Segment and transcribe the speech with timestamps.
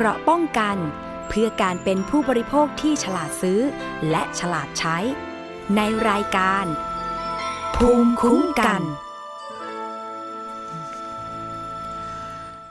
[0.00, 0.76] เกราะป้องกัน
[1.28, 3.60] เพื่อการเป็นผู้บริโภคที่ฉลาดซื้อ
[4.10, 4.96] และฉลาดใช้
[5.76, 6.64] ในรายการ
[7.76, 8.82] ภูมิคุ้มกัน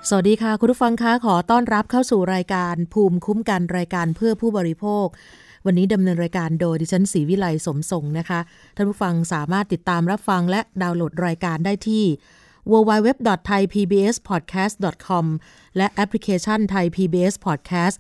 [0.10, 5.06] สวัสดีค่ะ คุณผู้ฟังคะขอต้อนรับเข้าสู่รายการ ภูมิคุ้มกันรายการเพื่อผู้บริโภค
[5.66, 8.40] วันนี้ดำเนินรายการโดยดิฉันศรีวิไลสมทรงนะคะ
[8.76, 12.06] ท่านผู้ฟังสามารถติดตามรับฟังและดาวน์โหลดรายการได้ที่
[12.72, 15.26] www.thaipbspodcast.com
[15.78, 17.96] และแอปพลิเคชัน Thai PBS Podcast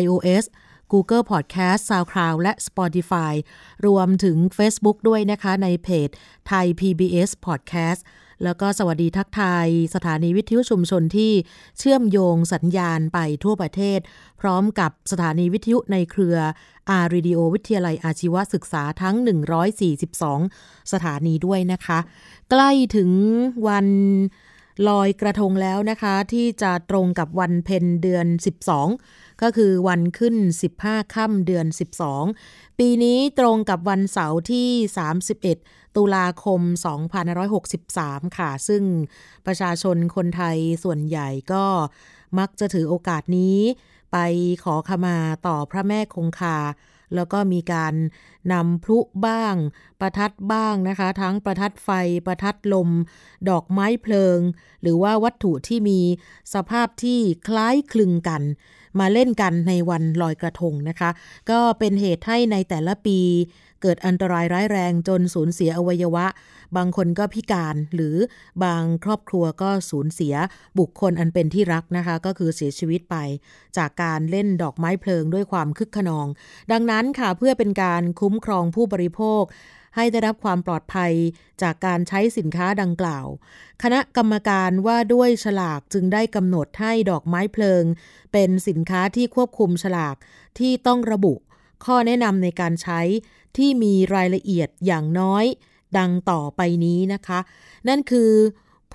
[0.00, 0.44] iOS
[0.92, 3.32] Google Podcast SoundCloud และ Spotify
[3.86, 6.08] รวมถึง Facebook ด้วยนะคะในเพจ
[6.50, 8.00] Thai PBS Podcast
[8.44, 11.32] แล้วก็สวัสดีทักทายสถานีวิทยุชุมชนที่
[11.78, 14.00] เชื่อมโยงสัญญาณไปทั่วประเทศ
[14.40, 16.36] พร้อมกับสถานีวิทยุในเครือ
[16.90, 19.16] R-Radio วิทยาลัยอาชีวศึกษาทั้ง
[20.04, 21.98] 142 สถานีด้วยนะคะ
[22.50, 23.10] ใกล้ถึง
[23.66, 23.86] วัน
[24.88, 28.26] ลอยกระทงแล้วนะคะ ที่จะตรงกับวันเพ็ญเดือน
[28.84, 30.36] 12 ก็คือวันขึ้น
[30.74, 31.66] 15 ค่ำเดือน
[32.22, 34.68] 12 ปีนี้ตรงกับวันเสาร์ที่
[35.32, 36.60] 31 ตุลาคม
[37.50, 38.82] 2563 ค่ะ ซึ่ง
[39.46, 41.64] ประชาชนคนไทยส่วนใหญ่ก็
[42.38, 43.58] มักจะถือโอกาสนี้
[44.12, 44.16] ไป
[44.64, 46.58] ขอขมาต่อพระแม่คงคา
[47.14, 47.94] แล้วก็มีการ
[48.52, 49.54] นำพลุบ้าง
[50.00, 51.90] ประทัดบ้างนะคะ ทั้งประทัดไฟ
[52.26, 52.88] ประทัดลม
[53.48, 54.38] ดอกไม้เพลิง
[54.82, 56.00] หรือว่าวัตถุที่มี
[56.54, 58.42] สภาพที่คล้ายคลึงกัน
[59.00, 61.10] มาเล่นกันในวันลอยกระทงนะคะ
[61.50, 63.18] ก็เป็นเหตุให้ในแต่ละปี
[63.82, 66.26] เกิดอันตรายร้ายแรงจนสูญเสียอวัยวะ
[66.76, 68.16] บางคนก็พิการหรือ
[68.64, 70.34] บางครอบครัวก็สูญเสีย
[70.78, 73.16] บุคคลอันเป็นที่รักนะคะ ก็คือเสียชีวิตไป
[73.76, 76.26] จากการเล่นดอกไม้เพลิงด้วยความคึกขนอง
[76.72, 79.42] ดังนั้นค่ะเพื่อเป็นการคุ้มครองผู้บริโภค
[79.96, 81.12] ให้ได้รับความปลอดภัย
[81.62, 83.26] จากการใช้สินค้าดังกล่าว
[83.82, 87.84] คณะกรรมการว่าด้วยฉลากจึงได้กำหนดให้ดอกไม้เพลิง
[88.32, 90.16] เป็นสินค้าที่ควบคุมฉลาก
[90.58, 91.34] ที่ต้องระบุ
[91.84, 93.00] ข้อแนะนำในการใช้
[93.56, 95.44] ที่มีรายละเอียดอย่างน้อย
[95.98, 97.40] ดังต่อไปนี้นะคะ
[97.88, 98.32] นั่นคือ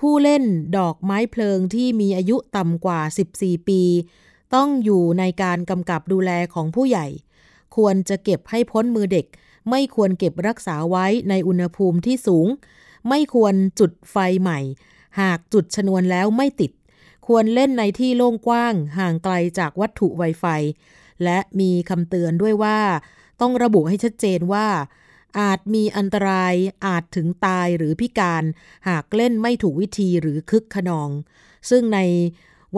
[0.06, 0.44] ู้เล่น
[0.78, 3.00] ดอกไม้เพลิงที่มีอายุต่ำกว่า
[3.34, 3.82] 14 ปี
[4.54, 7.06] ต้องอยู่ในการกำกับดูแลของผู้ใหญ่
[7.76, 9.26] ควรจะเก็บให้พ้นมือเด็ก
[9.70, 12.48] ไม่ควรเก็บรักษาไว้ในอุณหภูมิที่สูง
[13.08, 14.60] ไม่ควรจุดไฟใหม่
[15.20, 16.72] หากจุดชนวนแล้วไม่ติด
[17.26, 20.44] ควรเล่นในที่โล่งกว้างห่างไกลจากวัตถุไวไฟ
[21.24, 22.78] และมีคำเตือนด้วยว่า
[23.40, 24.66] ต้องระบุให้ชัดเจนว่า
[25.40, 26.54] อาจมีอันตราย
[26.86, 28.44] อาจถึงตายหรือพิการ
[28.88, 31.10] หากเล่นไม่ถูกวิธีหรือคึกขนอง
[31.70, 32.00] ซึ่งใน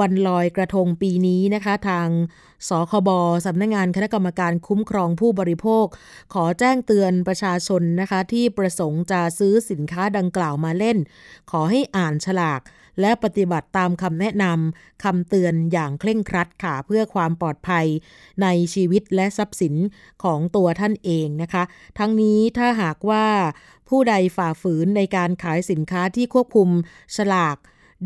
[0.01, 2.09] วันลอยกระทงปีนี้นะคะ ทาง
[2.69, 3.09] สคบ
[3.47, 5.87] สำนักงงานคณะกรรมการคุ้มครองผู้บริโภค
[6.35, 10.99] ขอแจ้งเตือนประชาชนนะคะ ที่ประสงค์จะซื้อสินค้าดังกล่าวมาเล่น
[11.51, 12.61] ขอให้อ่านฉลาก
[13.01, 17.87] และปฏิบัติตามคำแนะนำคำเตือนอย่างเคร่งครัดค่ะเพื่อความปลอดภัย
[18.43, 19.75] ในชีวิตและทรัพย์สิน
[20.25, 21.63] ของตัวท่านเองนะคะ
[21.99, 23.27] ทั้งนี้ถ้าหากว่า
[23.89, 26.69] ผู้ใดฝ่าฝืนในการขายสินค้าที่ควบคุม
[27.17, 27.57] ฉลาก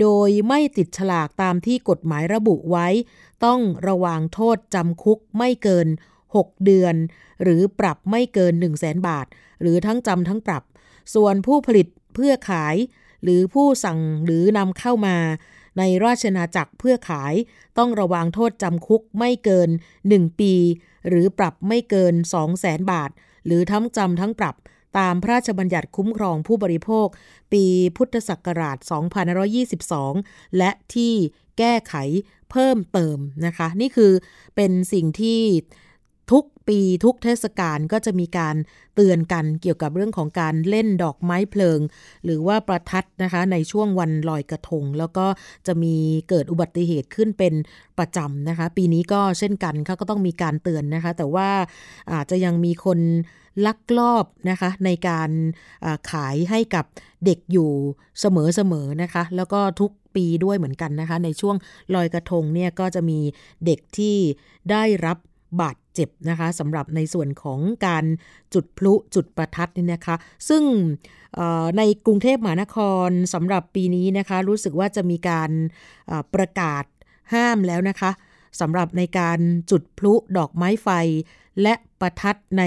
[0.00, 2.88] โดยไม่ติดฉลากตามที่กฎหมายระบุไว้
[3.44, 5.88] ต้องระวางโทษจำคุกไม่เกิน
[6.26, 6.94] 6 เดือน
[7.42, 9.26] หรือปรับไม่เกิน 1 0 0 0 0แบาท
[9.60, 10.62] หรือทั้งจำทั้งปรับ
[11.14, 12.76] ส่วนผู้ผลิตเพื่อขาย
[13.24, 15.16] หรือผู้สั่งหรือนำเข้ามา
[15.78, 17.34] ในราชนาจักรเพื่อขาย
[17.78, 19.70] ต้องระวางโทษจำคุกไม่เกิน
[20.04, 20.54] 1 ปี
[21.08, 23.10] หรือปรับไม่เกิน 2 0 0แสนบาท
[23.46, 24.56] หรือทั้งจำทั้งปรับ
[24.98, 27.06] ตามพระราชบัญญัติคุ้มครองผู้บริโภค
[27.52, 27.64] ปี
[27.96, 28.78] พุทธศักราช
[29.86, 31.14] 2522 และที่
[31.58, 31.94] แก้ไข
[32.50, 34.12] เพิ่มเติมนะคะ นี่คือ
[34.56, 35.40] เป็นสิ่งที่
[36.68, 38.56] ปีทุกเทศกาลก็จะมีการ
[38.94, 41.80] เตือนกันเกี่ยวกับเรื่องของการเล่นดอกไม้เพลิง
[42.24, 45.26] หรือว่าประทัดนะคะในช่วงวันลอยกระทง แล้วก็
[45.66, 45.94] จะมี
[46.28, 47.54] เกิดอุบัติเหตุขึ้นเป็น
[47.98, 51.48] ประจำนะคะ ปีนี้ก็เช่นกันเขาก็ต้องมีการเตือนนะคะ แต่ว่า
[52.12, 52.98] อาจจะยังมีคน
[53.66, 55.30] ลักลอบนะคะในการ
[56.10, 56.84] ขายให้กับ
[57.24, 57.70] เด็กอยู่
[58.20, 61.56] เสมอๆนะคะ แล้วก็ทุกปีด้วยเหมือนกันนะคะ ในช่วง
[61.94, 63.18] ลอยกระทงเนี่ยก็จะมี
[63.66, 64.16] เด็กที่
[64.70, 65.18] ได้รับ
[65.60, 68.04] บาด เจ็บนะคะสำหรับในส่วนของการ
[68.54, 70.16] จุดพลุจุดประทัดนี่นะคะ
[70.48, 70.62] ซึ่ง
[71.78, 72.76] ในกรุงเทพมหานค
[73.08, 75.50] รสำหรับปีนี้นะคะ รู้สึกว่าจะมีการ
[76.34, 76.84] ประกาศ
[77.34, 78.10] ห้ามแล้วนะคะ
[78.60, 79.38] สำหรับในการ
[79.70, 80.88] จุดพลุดอกไม้ไฟ
[81.62, 82.64] และประทัดใน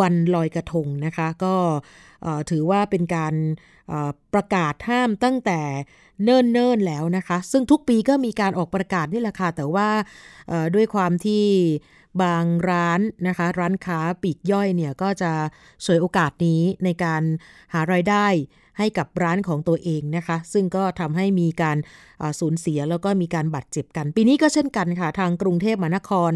[0.00, 1.54] วันลอยกระทงนะคะ ก็
[2.50, 3.34] ถือว่าเป็นการ
[4.34, 5.60] ประกาศห้ามตั้งแต่
[6.24, 9.88] เนิ่นๆแล้วนะคะ ซึ่งทุกปีก็มีการออกประกาศนี่แหละค่ะแต่ว่า
[10.74, 11.44] ด้วยความที่
[12.22, 15.32] บางร้านนะคะ ร้านค้าปีกย่อยเนี่ยก็จะ
[15.84, 17.22] สวยโอกาสนี้ในการ
[17.72, 18.26] หารายได้
[18.78, 21.78] ให้กับร้านของตัวเองนะคะ ซึ่งก็ทำให้มีการ
[22.40, 26.32] สูญเสียแล้วก็มีการบาดเจ็บกัน ปีนี้ก็เช่นกันค่ะ ทางกรุงเทพมหานคร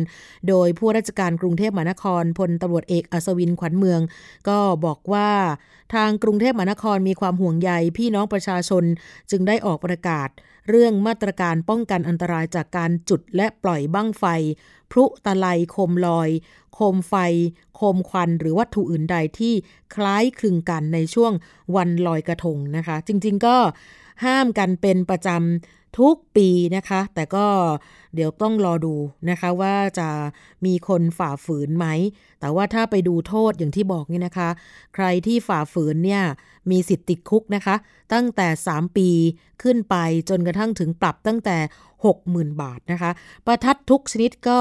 [0.49, 4.01] โดยผู้ราชการกรุงเทพมหานครพลตำรวจเอกอัศวินขวัญเมือง
[4.49, 5.31] ก็บอกว่า
[5.95, 8.85] ทางกรุงเทพมหานครมีความห่วงใยพี่น้องประชาชน
[9.31, 10.29] จึงได้ออกประกาศ
[10.69, 14.25] เรื่องมาตรการป้องกันอันตรายจากการจุดและปล่อยบั้งไฟ
[14.91, 16.29] พลุตะไลโคมลอย
[16.75, 17.15] โคมไฟ
[17.77, 19.55] โคมควัน หรือวัตถุอื่นใดที่
[19.95, 21.33] คล้ายคลึงกันในช่วง
[21.77, 23.57] วันลอยกระทงนะคะ จริงๆก็
[24.25, 27.47] ห้ามกันเป็นประจำ ทุกปีนะคะ แต่ก็
[28.15, 28.95] เดี๋ยวต้องรอดู
[29.31, 30.09] นะคะว่าจะ
[30.67, 31.87] มีคนฝ่าฝืนไหม
[32.41, 34.49] แต่ว่าถ้าไปดูโทษอย่างที่บอกนี่นะคะ
[34.95, 36.23] ใครที่ฝ่าฝืนเนี่ย
[36.71, 37.75] มีสิทธิ์ติดคุกนะคะ
[38.13, 39.09] ตั้งแต่ 3 ปี
[39.63, 39.97] ขึ้นไป
[40.29, 41.57] จนกระทั่งถึงปรับตั้งแต่
[42.09, 43.11] 60,000 บาทนะคะ
[43.47, 44.61] ประทัดทุกชนิดก็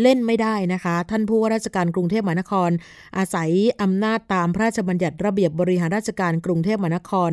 [0.00, 2.70] เล่นไม่ได้นะคะ ท่านผู้ว่าราชการกรุงเทพมหานคร
[3.16, 3.50] อาศัย
[3.82, 7.30] อำนาจตามพระราชบัญญัติระเบียบบริหารราชการกรุงเทพมหานคร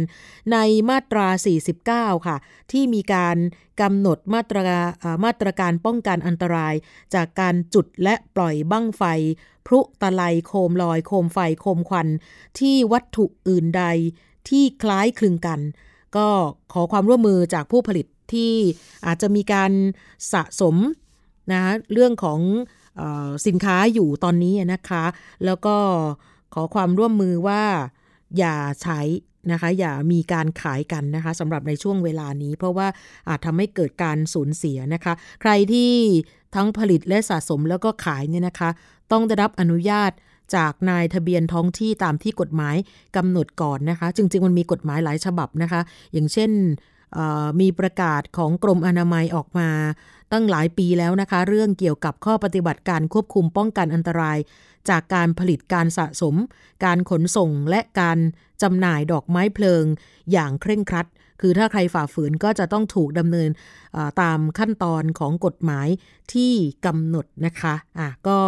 [0.51, 0.57] ใน
[0.89, 1.27] มาตรา
[1.77, 2.37] 49 ค่ะ
[2.71, 3.37] ที่มีการ
[3.81, 4.63] กำหนดมาตรา
[5.25, 6.73] มาตรการป้องกันอันตราย
[7.15, 9.03] จากการจุดและปล่อยบั้งไฟ
[9.67, 12.07] พลุตะไลโคมลอยโคมไฟโคมควัน
[12.59, 13.83] ที่วัตถุอื่นใด
[14.49, 15.59] ที่คล้ายคลึงกัน
[16.17, 16.27] ก็
[16.73, 18.53] ขอความร่วมมือจากผู้ผลิตที่
[19.05, 19.71] อาจจะมีการ
[20.33, 20.75] สะสม
[21.51, 22.39] นะคะเรื่องของ
[22.99, 23.03] อ
[23.47, 25.03] สินค้าอยู่ตอนนี้นะคะ
[25.45, 25.75] แล้วก็
[26.53, 27.63] ขอความร่วมมือว่า
[28.37, 29.01] อย่าใช้
[29.51, 32.87] นะคะอย่ามีการขายกันนะคะสำหรับในช่วงเวลานี้ เพราะว่า
[33.27, 35.91] อาจทำให้เกิดการสูญเสียนะคะ ใครที่
[36.55, 38.69] ทั้งผลิตและสะสมแล้วก็ขายเนี่ยนะคะ
[39.11, 40.11] ต้องได้รับอนุญาต
[40.55, 42.75] จากนายทะเบียนท้องที่ตามที่กฎหมาย
[43.15, 45.81] กำหนดก่อนนะคะ จริง ๆ มันมีกฎหมายหลายฉบับนะคะ
[46.13, 46.51] อย่างเช่น
[47.61, 49.69] มีประกาศของกรมอนามัยออกมา
[50.31, 54.37] ตั้งหลายปีแล้วนะคะ เรื่องเกี่ยวกับข้อปฏิบัติการควบคุมป้องกันอันตราย
[54.89, 56.35] จากการผลิตการสะสม
[56.85, 58.17] การขนส่งและการ
[58.61, 59.83] จำหน่ายดอกไม้เพลิง
[60.31, 61.07] อย่างเคร่งครัด
[61.41, 63.49] คือถ้าใครฝ่าฝืนก็จะต้องถูกดำเนิน
[64.21, 65.87] ตามขั้นตอนของกฎหมาย
[66.33, 66.53] ที่
[66.85, 68.39] กำหนดนะคะอะก็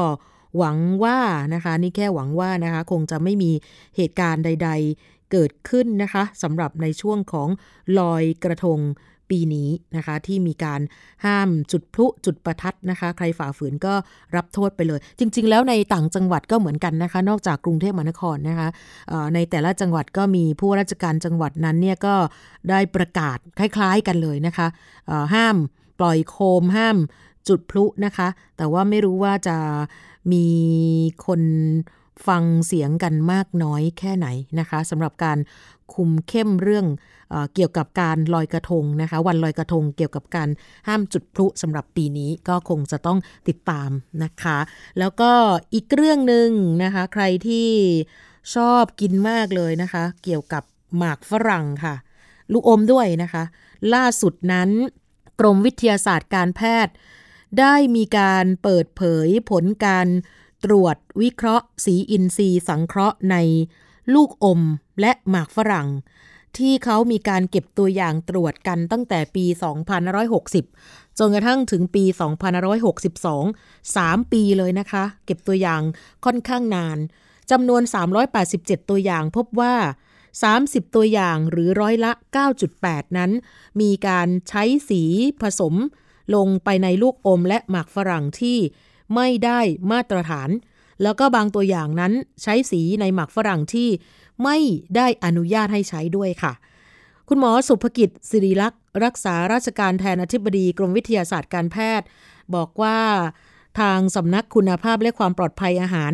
[0.57, 1.19] หวังว่า
[1.54, 3.51] นะคะนี่แค่หวังว่านะคะคงจะไม่มี
[3.95, 4.69] เหตุการณ์ใด
[5.01, 7.50] ๆ เกิดขึ้นนะคะสำหรับในช่วงของ
[8.00, 8.80] ลอยกระทง
[9.31, 10.81] ปีนี้นะคะ ที่มีการ
[11.25, 13.94] ห้ามจุดพลุจุดประทัดนะคะ ใครฝ่าฝืนก็
[14.36, 18.68] รับโทษไปเลย จริง ๆ แล้วในต่างจังหวัดก็เหมือนกันนะคะ นอกจากกรุงเทพมหานครนะคะ
[19.33, 22.16] ในแต่ละจังหวัดก็มีผู้ราชการจังหวัดนั้นเนี่ยก็
[22.69, 24.68] ได้ประกาศคล้าย ๆกันเลยนะคะ
[25.33, 25.56] ห้าม
[26.00, 26.98] ปล่อยโคมห้าม
[27.48, 29.57] จุดพลุนะคะ แต่ว่าไม่รู้ว่าจะ
[30.31, 30.45] มี
[31.25, 31.42] คน
[32.28, 34.28] ฟังเสียงกันมากน้อยแค่ไหน
[34.60, 35.38] นะคะสำหรับการ
[35.96, 36.86] คุมเข้มเรื่อง
[37.30, 40.50] เอเกี่ยวกับการลอยกระทงนะคะ วันลอยกระทงเกี่ยวกับการ
[40.88, 43.18] ห้ามจุดพลุสำหรับปีนี้ก็คงจะต้อง
[43.48, 43.90] ติดตาม
[44.24, 44.58] นะคะ
[45.00, 45.32] แล้วก็
[45.74, 46.50] อีกเรื่องหนึ่ง
[46.84, 47.70] นะคะ ใครที่
[48.56, 50.64] ชอบกินมากเลยนะคะ เกี่ยวกับ
[50.98, 51.96] หมากฝรั่งค่ะ
[52.52, 53.44] ลูกอมด้วยนะคะ
[53.94, 54.70] ล่าสุดนั้น
[55.40, 56.94] กรมวิทยาศาสตร์การแพทย์
[57.60, 60.08] ได้มีการเปิดเผยผลการ
[60.66, 63.36] ตรวจวิเคราะห์ สีอินทรีย์สังเคราะห์ใน
[64.13, 64.62] ลูกอม
[65.01, 65.88] และหมากฝรั่ง
[66.57, 69.45] ที่เขามีการเก็บตัวอย่างตรวจกันตั้งแต่ปี
[70.31, 72.03] 2560 จนกระทั่งถึงปี
[72.80, 75.81] 2562 3 ปีเลยนะคะ เก็บตัวอย่าง
[76.25, 76.98] ค่อนข้างนาน
[77.51, 77.81] จำนวน
[78.36, 79.75] 387 ตัวอย่างพบว่า
[80.36, 82.12] 30 ตัวอย่างหรือร้อยละ
[82.65, 83.31] 9.8 นั้น
[83.81, 85.04] มีการใช้สี
[85.42, 85.75] ผสม
[86.36, 88.57] ลงไปในลูกอมและหมากฝรั่งที่
[89.16, 89.59] ไม่ได้
[89.92, 90.49] มาตรฐาน
[91.04, 93.90] แล้วก็บางตัวอย่างนั้นใช้สีในหมักฝรั่งที่
[94.44, 94.58] ไม่
[94.96, 96.54] ได้อนุญาตให้ใช้ด้วยค่ะ
[97.28, 102.08] คุณหมอสุภกิจสิริลักษ์ รักษาราชการแทนอธิบดีกรมวิทยาศาสตร์การแพทย์
[102.56, 103.00] บอกว่า
[103.80, 106.14] ทางสำนักคุณภาพและความปลอดภัยอาหาร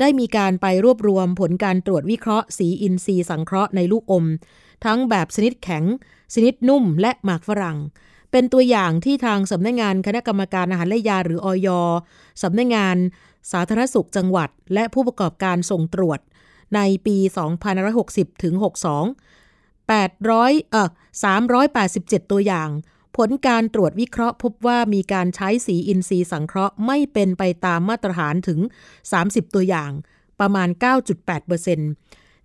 [0.00, 4.24] ได้มีการไปรวบรวมผลการตรวจวิเคราะห์สีอินทรีย์สังเคราะห์ในลูกอม
[4.84, 5.84] ทั้งแบบชนิดแข็ง
[6.34, 7.78] ชนิดนุ่ม และหมากฝรั่ง
[8.32, 11.68] เป็นตัวอย่างที่ทางสำนักงงานคณะกรรมการอาหารและยาหรืออย
[12.42, 12.96] สำนักงงาน
[13.52, 16.20] สาธารณสุขจังหวัด และผู้ประกอบการส่งตรวจ
[16.74, 17.16] ในปี
[17.80, 20.90] 2560ถึง62 800เอ่อ
[21.74, 22.70] 387 ตัวอย่าง
[23.16, 28.60] ผลการตรวจวิเคราะห์พบว่ามีการใช้สีอินทรีย์สังเคราะห์ไม่เป็นไปตามมาตรฐานถึง
[29.06, 29.90] 30 ตัวอย่าง
[30.40, 30.68] ประมาณ
[31.38, 31.76] 9.8%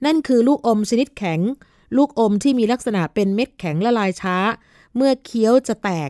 [0.06, 1.40] นั่นคือลูกอมชนิดแข็ง
[1.98, 4.38] ลูกอมที่มีลักษณะเป็นเม็ดแข็งละลายช้า
[4.96, 6.10] เมื่อเคี้ยวจะแตก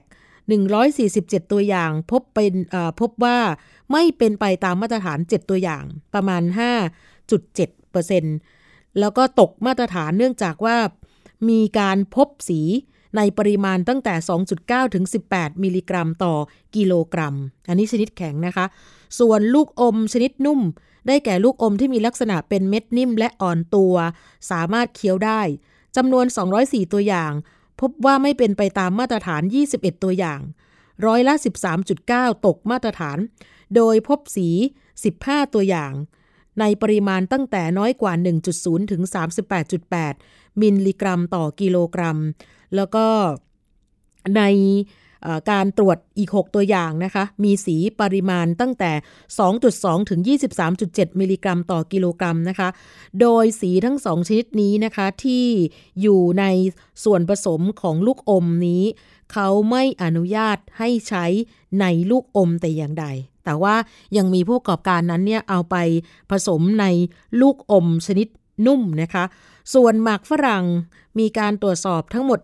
[0.51, 2.53] 147 ตัวอย่าง พบเป็น
[2.99, 3.37] พบว่า
[3.91, 6.43] ไม่เป็นไปตามมาตรฐาน 7 ตัวอย่างประมาณ
[7.31, 10.77] 5.7%แล้วก็ตกมาตรฐานเนื่องจากว่า
[11.49, 12.61] มีการพบสี
[13.17, 14.13] ในปริมาณตั้งแต่
[14.53, 16.35] 2.9 ถึง 18 มิลลิกรัมต่อ
[16.75, 17.35] กิโลกรัม
[17.67, 18.65] อันนี้ชนิดแข็งนะคะ
[19.19, 20.61] ส่วนลูกอมชนิดนุ่ม
[21.07, 23.95] ได้แก่ลูกอมที่มีลักษณะเป็นเม็ดนิ่มและอ่อนตัว
[24.51, 25.41] สามารถเคี้ยวได้
[25.95, 26.25] จำนวน
[26.59, 27.31] 204 ตัวอย่าง
[27.81, 29.41] พบว่าไม่เป็นไปตามมาตรฐาน
[29.73, 30.39] 21 ตัวอย่าง
[31.05, 31.33] ร้อยละ
[31.89, 33.17] 13.9 ตกมาตรฐาน
[33.75, 34.49] โดยพบสี
[35.01, 35.93] 15 ตัวอย่าง
[36.59, 38.13] ในปริมาณตั้งแต่น้อยกว่า
[38.51, 39.01] 1.0 ถึง
[39.81, 42.17] 38.8 มิลลิกรัมต่อกิโลกรัม
[42.75, 43.05] แล้วก็
[44.37, 44.41] ใน
[45.51, 48.91] การตรวจอีก 6 ตัวอย่างนะคะ มีสีปริมาณตั้งแต่
[49.51, 50.21] 2.2 ถึง
[50.69, 52.69] 23.7 มิลลิกรัมต่อกิโลกรัมนะคะ
[53.21, 55.45] โดยสีทั้ง 2 ชนิดนี้นะคะที่
[56.01, 56.45] อยู่ใน
[57.03, 58.83] ส่วนผสมของลูกอมนี้
[59.33, 61.25] เขาไม่อนุญาตให้ใช้
[61.81, 63.05] ในลูกอมแต่อย่างใด
[63.45, 63.75] แต่ว่า
[64.17, 65.75] ยังมีผู้ประกอบการนั้นเนี่ยเอาไป
[66.31, 66.85] ผสมใน
[67.41, 68.27] ลูกอมชนิด
[68.65, 69.23] นุ่มนะคะ
[69.73, 70.65] ส่วนหมากฝรั่ง
[71.19, 72.39] มีการตรวจสอบทั้งหมด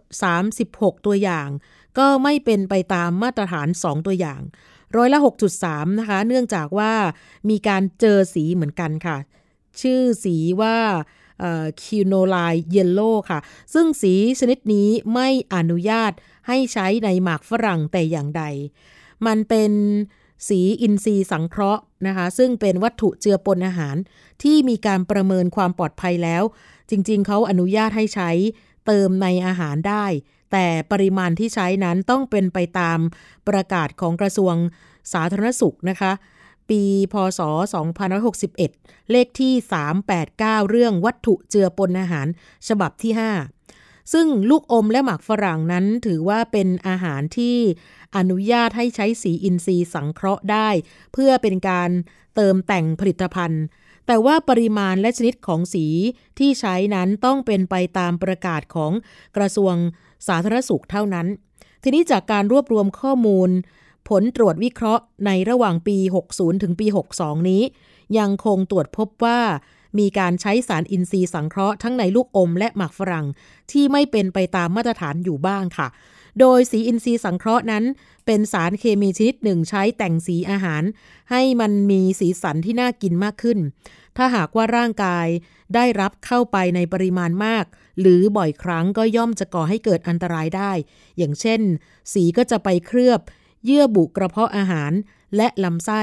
[0.52, 1.50] 36 ตัวอย่าง
[1.98, 4.42] ก็ไม่เป็นไปตามมาตรฐาน 2 ตัวอย่าง
[4.96, 5.20] ร้อยละ
[5.60, 6.94] 6.3 นะคะ เนื่องจากว่า
[7.50, 9.18] มีการเจอสีเหมือนกันค่ะ
[9.82, 10.78] ชื่อสีว่า
[11.82, 12.38] คิวโนไล
[12.72, 13.40] เยลโล่ค่ะ
[13.74, 16.12] ซึ่งสีชนิดนี้ไม่อนุญาต
[16.48, 18.44] ให้ใช้ในหมากฝรั่งแต่อย่างใด
[19.26, 19.72] มันเป็น
[20.48, 23.96] สีอินทรีย์สังเคราะห์นะคะ ซึ่งเป็นวัตถุเจือปนอาหาร
[24.44, 26.44] ที่มีการประเมินความปลอดภัยแล้ว
[26.90, 28.32] จริงๆ เขาอนุญาตให้ใช้
[28.86, 30.06] เติมในอาหารได้
[30.52, 33.00] แต่ปริมาณที่ใช้นั้นต้องเป็นไปตาม
[33.48, 34.56] ประกาศของกระทรวง
[35.14, 36.12] สาธารณสุขนะคะ
[36.70, 36.82] ปี
[37.14, 37.42] พศ
[38.26, 39.54] 2561 เลขที่
[40.12, 42.28] 389 เรื่องวัตถุเจือปนอาหาร
[42.68, 43.14] ฉบับที่
[43.62, 47.58] 5 ซึ่งลูกอมและหมากฝรั่งนั้นถือว่าเป็นอาหารที่
[48.18, 50.70] อนุญาตให้ใช้สีอินทรีย์สังเคราะห์ได้
[51.14, 51.90] เพื่อเป็นการ
[52.36, 53.64] เติมแต่งผลิตภัณฑ์
[54.08, 55.86] แต่ว่าปริมาณและชนิดของสี
[56.40, 58.92] ที่ใช้นั้นต้องเป็นไปตามประกาศของ
[59.38, 59.76] กระทรวง
[60.28, 61.28] สาธารณสุขเท่านั้น
[61.84, 63.50] ทีนี้จากการรวบรวมข้อมูล
[64.10, 65.98] ผลตรวจวิเคราะห์ในระหว่างปี
[66.32, 67.64] 60 ถึงปี 62 นี้
[68.18, 69.40] ยังคงตรวจพบว่า
[70.00, 73.26] มีการใช้สารอินทรีย์สังเคราะห์ทั้งในลูกอมและหมากฝรั่ง
[73.72, 75.88] ที่ไม่เป็นไปตามมาตรฐานอยู่บ้างค่ะ
[76.40, 77.84] โดยสีอินทรีย์สังเคราะห์นั้น
[78.26, 80.84] เป็นสารเคมีชนิดหนึ่งใช้แต่งสีอาหาร
[81.32, 83.60] ให้มันมีสีสันที่น่ากินมากขึ้น
[84.18, 85.28] ถ้าหากว่าร่างกาย
[85.76, 87.66] ได้รับเข้าไปในปริมาณมาก
[88.00, 90.72] หรือบ่อยครั้งก็ย่อมจะก่อให้เกิดอันตรายได้
[91.18, 91.62] อย่างเช่น
[92.14, 93.22] สีก็จะไปเคลือบ
[93.66, 94.92] เยื่อบุกระเพาะอาหาร
[95.36, 96.02] และลำไส้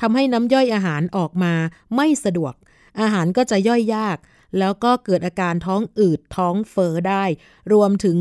[0.00, 1.54] ทำให้น้ำย่อยอาหารออกมา
[1.96, 2.54] ไม่สะดวก
[3.00, 4.18] อาหารก็จะย่อยยาก
[4.58, 7.24] แล้วก็เกิดอาการท้องอืดท้องเฟอ้อได้
[7.72, 8.18] รวมถึง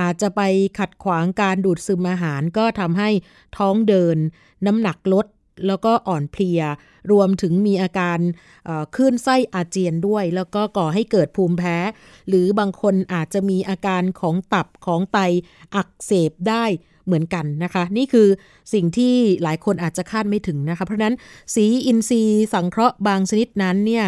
[0.00, 0.40] อาจจะไป
[0.78, 3.10] ขัดขวางการดูดซึมอาหารก็ทำให้
[3.58, 4.16] ท้องเดิน
[4.66, 5.26] น้ำหนักลด
[5.66, 6.62] แล้วก็อ่อนเพลีย
[7.12, 8.18] รวมถึงมีอาการ
[8.94, 11.76] คลื่นไส้อาเจียนด้วย แล้วก็ก่อให้เกิดภูมิแพ้
[12.28, 15.18] หรือบางคนอาจจะมีอาการของตับของไต
[15.74, 16.64] อักเสบได้
[17.06, 18.28] เหมือนกันนะคะ นี่คือ
[18.74, 21.14] สิ่งที่หลายคนอาจจะคาดไม่ถึงนะคะ เพราะนั้น
[21.54, 24.04] สีอินทรีย์สังเคราะห์บางชนิดนั้นเนี่ย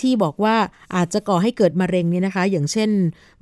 [0.00, 0.56] ที่บอกว่า
[0.94, 2.90] อาจจะก่อให้เกิดมะเร็งเนี่ยนะคะ อย่างเช่น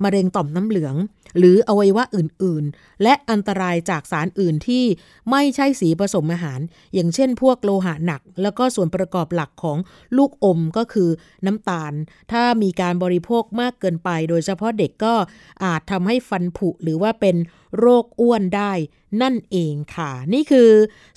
[0.03, 0.95] มะเร็งต่อมน้ำเหลือง
[1.37, 4.85] หรืออวัยวะอื่นๆ และอันตรายจากสารอื่นที่
[5.31, 6.59] ไม่ใช่สีผสมอาหาร
[6.93, 9.77] อย่างเช่นพวกโลหะหนัก แล้วก็ส่วนประกอบหลักของ
[10.17, 11.09] ลูกอมก็คือ
[11.45, 11.93] น้ำตาล
[12.31, 15.13] ถ้ามีการบริโภคมากเกินไป โดยเฉพาะเด็กก็
[15.63, 17.35] อาจทำให้ฟันผุหรือว่าเป็น
[17.79, 18.73] โรคอ้วนได้
[19.21, 20.69] นั่นเองค่ะ นี่คือ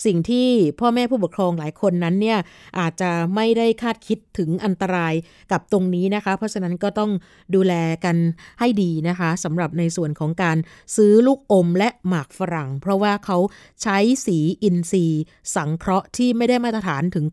[0.06, 0.48] สิ่งที่
[0.80, 2.38] พ่อแม่ผู้ปกครองหลายคนนั้นเนี่ย
[2.78, 5.14] อาจจะไม่ได้คาดคิดถึงอันตราย
[5.52, 7.10] กับตรงนี้นะคะ เพราะฉะนั้นก็ต้อง
[7.54, 8.16] ดูแลกัน
[8.60, 10.58] ให้ดีนะคะสำหรับในส่วนวนของการ
[10.96, 13.38] ซื้อลูกอมและหมากฝรั่ง เพราะว่าเขา
[13.82, 15.22] ใช้สีอินทรีย์
[15.54, 17.26] สังเคราะห์ที่ไม่ได้มาตรฐานถึง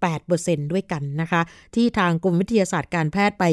[0.00, 1.42] 9.8%ด้วยกันนะคะ
[1.74, 3.44] ที่ทางกรมวิทยาศาสตร์การแพทย์ไป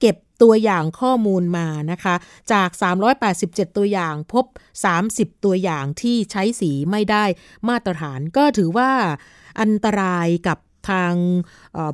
[0.00, 2.14] เก็บตัวอย่างข้อมูลมานะคะ
[2.52, 2.68] จาก
[3.22, 4.44] 387 ตัวอย่างพบ
[4.94, 7.24] 30 ตัวอย่างที่ใช้สีไม่ได้
[7.68, 8.90] มาตรฐาน ก็ถือว่า
[9.60, 10.58] อันตรายกับ
[10.90, 11.14] ทาง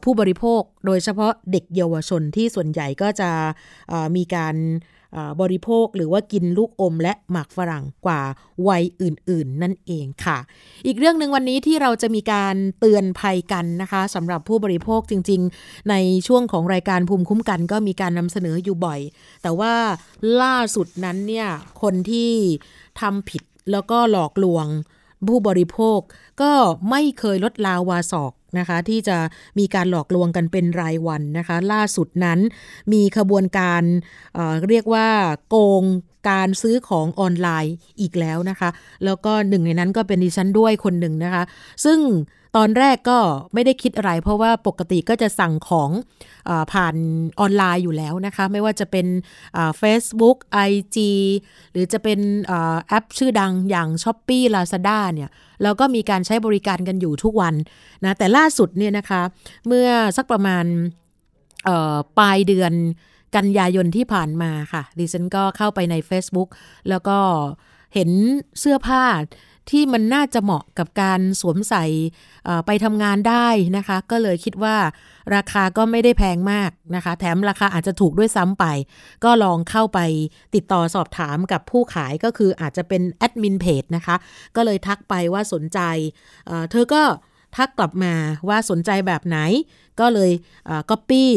[0.04, 3.30] ผู้บริโภคโดยเฉพาะเด็กเยาวชนที่ส่วนใหญ่ก็จะ
[4.16, 4.56] มีการ
[5.40, 8.20] บริโภคหรือว่ากินลูกอมและหมากฝรั่งกว่า
[8.68, 10.38] วัยอื่น ๆ นั่นเองค่ะ
[10.86, 15.94] อีกเรื่องหนึ่งวันนี้ที่เราจะมีการเตือนภัยกันนะคะสำหรับผู้บริโภคจริง ๆ ใน
[16.26, 19.00] ช่วงของรายการภูมิคุ้มกันก็มีการนำเสนออยู่บ่อย
[19.42, 19.74] แต่ว่า
[20.42, 21.48] ล่าสุดนั้นเนี่ย
[21.82, 22.30] คนที่
[23.00, 24.66] ทำผิดแล้วก็หลอกลวง
[25.28, 25.98] ผู้บริโภค
[26.40, 26.50] ก็
[26.90, 29.18] ไม่เคยลดลาวาศอก นะคะที่จะ
[29.58, 32.38] มีการหลอกลวงกันเป็นรายวันนะคะ ล่าสุดนั้น
[32.92, 33.82] มีขบวนการ
[34.34, 35.08] เเรียกว่า
[35.48, 35.84] โกง
[36.30, 38.70] การซื้อของออนไลน์อีกแล้วนะคะ
[39.04, 41.42] แล้วก็หนึ่งในนั้นก็เป็นดิฉันด้วยคนหนึ่งนะคะ
[41.84, 41.98] ซึ่ง
[42.56, 43.18] ตอนแรกก็
[43.54, 45.90] ไม่ได้คิดอะไร เพราะว่าปกติก็จะสั่งของ
[46.48, 46.94] อผ่าน
[47.40, 49.06] ออนไลน์อยู่แล้วนะคะ ไม่ว่าจะเป็น
[49.78, 50.60] เฟซบุ๊กไอ
[50.94, 51.10] จี
[51.72, 55.30] หรือจะเป็นแอปชื่อดังอย่าง s h อ p e e Lazada เนี่ย
[55.62, 57.54] เราก็มีการใช้บริการกันอยู่ทุกวัน
[58.04, 59.22] นะแต่ล่าสุดเนี่ยนะคะ
[59.66, 60.64] เมื่อสักประมาณ
[62.18, 62.72] ปลายเดือน
[63.36, 66.48] กันยายนที่ผ่านมาค่ะดิฉันก็เข้าไปใน Facebook
[66.88, 67.18] แล้วก็
[67.94, 68.10] เห็น
[68.60, 69.04] เสื้อผ้า
[69.70, 71.84] ที่มันน่าจะเหมาะกับการสวมใส่
[72.66, 74.76] ไปทำงานได้นะคะ ก็เลยคิดว่า
[75.34, 78.64] ราคาก็ไม่ได้แพงมากนะคะ แถมราคาอาจจะถูกด้วยซ้ำไป
[79.24, 80.00] ก็ลองเข้าไป
[80.54, 84.16] ติดต่อสอบถามกับผู้ขายก็คืออาจจะเป็นแอดมินเพจนะคะ
[84.56, 85.80] ก็เลยทักไปว่าสนใจ
[86.70, 87.02] เธอก็
[87.56, 88.14] ทักกลับมา
[88.48, 89.38] ว่าสนใจแบบไหน
[90.00, 90.30] ก็เลย
[90.90, 91.30] ก๊อปปี้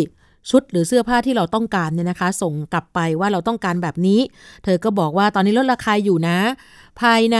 [0.50, 4.20] ชุดหรือเสื้อผ้าที่เราต้องการเนี่ยนะคะ ส่งกลับไปว่าเราต้องการแบบนี้
[4.64, 6.40] เธอก็บอกว่าตอนนี้ลดราคาอยู่นะ
[7.02, 7.38] ภายใน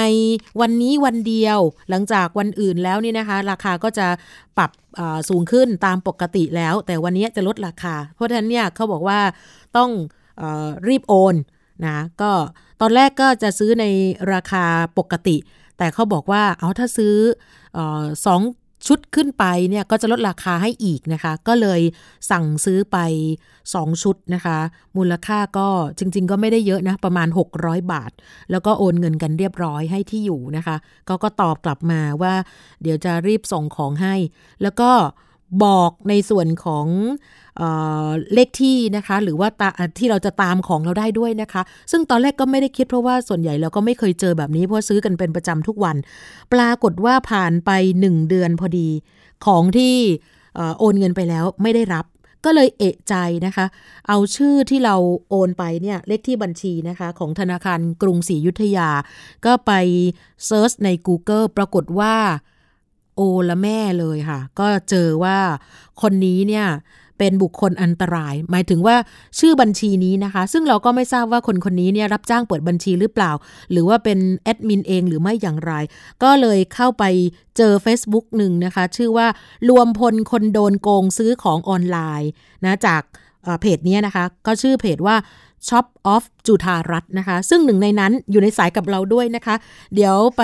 [0.62, 4.08] วันนี้วันเดียว หลังจากวันอื่นแล้วนี่นะคะ ราคาก็จะ
[4.58, 4.72] ปรับ
[5.30, 9.20] สูงขึ้นตามปกติแล้ว แต่วันนี้จะลดราคา เพราะฉะนั้นเนี่ยเขาบอกว่า
[9.78, 9.90] ต้อง
[10.42, 10.44] อ
[10.88, 11.36] รีบโอน
[11.86, 12.32] นะก็
[12.82, 13.86] ตอนแรกก็จะซื้อใน
[14.34, 14.66] ราคา
[14.98, 15.38] ปกติ
[15.78, 17.16] แต่เขาบอกว่าเอาถ้าซื้อ
[18.26, 18.42] สอง
[18.88, 21.82] ชุดขึ้นไปเนี่ยก็จะลดราคาให้อีกนะคะ ก็เลย
[22.32, 22.98] สั่งซื้อไป
[23.54, 24.58] 2 ชุดนะคะ
[24.98, 25.68] มูลค่าก็
[26.00, 28.12] จริง ๆ ก็ไม่ได้เยอะนะ ประมาณ 600 บาท
[28.52, 30.76] แล้วก็โอนเงินกันเรียบร้อยให้ที่อยู่นะคะ
[31.08, 32.34] ก็ก็ตอบกลับมาว่า
[32.82, 34.16] เดี๋ยวจะรีบส่งของให้
[34.62, 34.92] แล้วก็
[35.64, 36.88] บอกในส่วนของ
[37.58, 37.64] เอ
[38.34, 39.48] เลขที่นะคะ หรือว่า
[40.00, 45.96] ที่เราจะตามของเราได้ด้วยนะคะ ซึ่งตอนแรกก็ไม่ได้คิดเพราะว่าส่วนใหญ่เราก็ไม่เคยเจอแบบนี้เพราะซื้อกันเป็นประจำทุกวัน
[46.54, 48.90] ปรากฏว่าผ่านไปหนึ่งเดือนพอดี
[49.46, 49.96] ของที่
[50.80, 52.06] โอนเงินไปแล้วไม่ได้รับ
[52.46, 53.16] ก็เลยเอะใจ
[53.46, 53.66] นะคะ
[54.08, 54.96] เอาชื่อที่เรา
[55.30, 58.90] โอนไปเนี่ยเลขที่บัญชีนะคะ ของธนาคารกรุงศรีอยุธยา
[59.46, 59.72] ก็ไป
[60.46, 62.16] เซิร์ชใน Google ปรากฏว่า
[63.16, 65.38] โอละแม่เลยค่ะ ก็เจอว่า
[66.02, 66.68] คนนี้เนี่ย
[67.18, 68.96] เป็นบุคคลอันตราย หมายถึงว่า
[69.40, 73.32] ชื่อบัญชีนี้นะคะ ซึ่งเราก็ไม่ทราบว่าคนคนนี้เนี่ยรับจ้างเปิดบัญชีหรือเปล่า
[73.72, 75.74] หรือว่าเป็นแอดมินเองหรือไม่อย่างไร
[76.24, 77.04] ก็เลยเข้าไป
[77.58, 79.28] เจอ Facebook หนึ่งนะคะ ชื่อว่า
[79.70, 82.30] รวมพลคนโดนโกงซื้อของออนไลน์
[82.66, 83.02] นะจาก
[83.62, 85.16] เพจนี้นะคะ ก็ชื่อเพจว่า
[85.68, 89.56] Shop of จุธารัตน์นะคะ ซึ่งหนึ่งในนั้นอยู่ในสายกับเราด้วยนะคะ
[89.96, 90.44] เดี๋ยวไป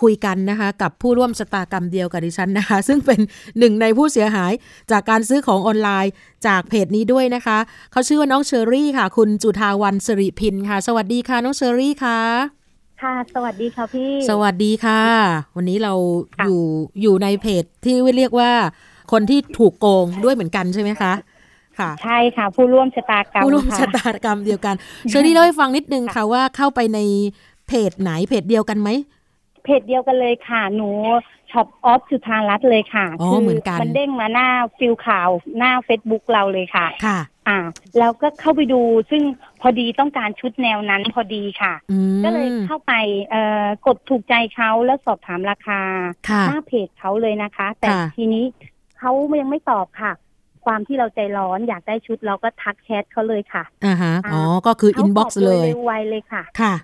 [0.00, 3.20] คุยกันนะคะ กับผู้ร่วมชะตากรรมเดียวกับดิฉันนะคะ ซึ่งเป็น
[3.58, 4.52] หนึ่งในผู้เสียหาย
[4.90, 6.12] จากการซื้อของออนไลน์
[6.46, 7.58] จากเพจนี้ด้วยนะคะ
[7.92, 12.18] เขาชื่อว่าน้องเชอรี่ค่ะ คุณจุธาวันสิริพินค่ะ สวัสดีค่ะ น้องเชอรี่ค่ะ
[13.02, 15.02] ค่ะสวัสดีค่ะพี่ สวัสดีค่ะ
[15.56, 15.92] วันนี้เรา
[16.44, 16.60] อยู่
[17.02, 18.50] อยู่ในเพจที่เรียกว่า
[19.12, 21.12] คนที่ถูกโกงด้วยเหมือนกันใช่ไหมคะ
[21.78, 24.74] ค่ะ ใช่ค่ะ ผู้ร่วมชะตากรรมผู้ร่วมชะตากรรมเดียวกัน
[25.08, 27.00] เชอรี่เล่าให้ฟังนิดนึงค่ะว่าเข้าไปใน
[27.68, 28.88] เพจไหนเพจเดียวกันไหม
[29.64, 30.90] เพจเดียวกันเลยค่ะ หนู
[31.50, 37.58] Shop of Jutarat เลยค่ะอ๋อเหมือนกันมันเด้งมาหน้า feed ข่าวหน้าเฟซบุ๊กเราเลยค่ะ ค่ะ อ่า
[37.98, 38.80] แล้วก็เข้าไปดู
[39.10, 39.22] ซึ่ง
[39.60, 41.74] พอดีต้องการชุดแนวนั้นพอดีค่ะ
[42.24, 42.92] ก็เลยเข้าไป
[43.30, 45.80] เอ่อกดถูกใจเขาแล้วสอบถามราคา
[46.48, 48.44] หน้าเพจเขาเลยนะคะ แต่ทีนี้
[48.98, 50.12] เขายังไม่ตอบค่ะ
[50.64, 56.74] ความที่เราใจร้อนอยากได้ชุดเราก็ทักแชทเขาเลยค่ะอ่าฮะอ๋อก็คือ inbox เลยเร็วไวเลยค่ะ ค่ะ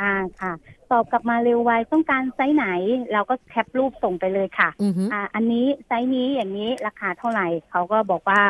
[0.00, 0.52] อ่าค่ะ
[0.90, 2.66] ตอบกลับมาเร็วไวต้องการไซส์ไหน
[3.12, 4.68] เราก็แคปรูปส่งไปเลยค่ะ
[5.12, 8.40] อ่า อันนี้ไซส์นี้อย่างนี้ราคาเท่าไหร่เขาก็บอกว่า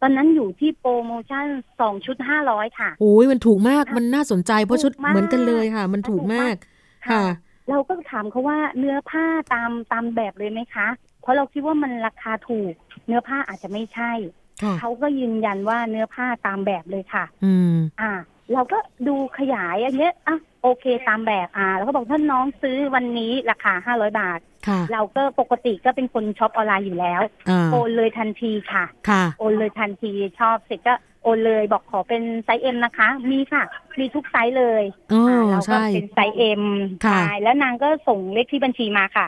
[0.00, 1.46] ตอนนั้นอยู่ที่โปรโมชั่น
[1.80, 6.54] สองชุดห้าร้อยค่ะโอ้ยมันถูกมากมันน่าสนใจเพราะชุดเหมือนกันเลยค่ะ มันถูกมาก
[7.10, 7.22] ค่ะ
[7.70, 10.88] เราก็ถามเขาว่าเนื้อผ้าตามตามแบบเลยไหมคะ
[11.20, 12.72] เพราะเราคิดว่ามันราคาถูก
[13.06, 14.12] เนื้อผ้าอาจจะไม่ใช่
[14.80, 18.12] เขาก็ยืนยันว่าเนื้อผ้าตามแบบเลยค่ะ อืม อ่า
[18.52, 18.78] เราก็
[19.08, 24.40] ดูขยายอันเนี้ยอะโอเคตามแบบอ่า แล้วก็บอกถ้าน้องซื้อวันนี้ราคาห้าร้อยบาท
[24.92, 27.20] เราก็ปกติก็เป็นคนช็อปออนไลน์อยู่แล้ว
[27.72, 33.62] โอนเลยทันทีค่ะค่ะโอนเลยทันทีช็อปเสร็จก็ โอนเลยบอกขอเป็นไซส์ M นะคะ มีค่ะ
[33.98, 34.82] มีทุกไซส์เลย
[35.50, 36.62] เราก็เป็นไซส์ M
[37.02, 39.26] ใช่แล้วนางก็ส่งเลขที่บัญชีมาค่ะ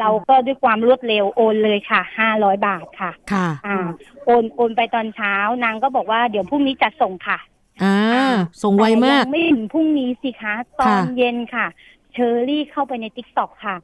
[0.00, 3.86] เราก็ด้วยความรวดเร็วโอนเลยค่ะห้าร้อยบาทค่ะ ค่ะอ่า
[4.24, 7.38] โอนโอนไปตอนเช้านางก็บอกว่าเดี๋ยวพรุ่งนี้จะส่งค่ะ
[7.82, 11.66] อ่า ส่งไวมากไม่ถึงพรุ่งนี้สิคะตอนเย็นค่ะ
[12.12, 13.76] เชอรี่เข้าไปใน TikTok ค่ะ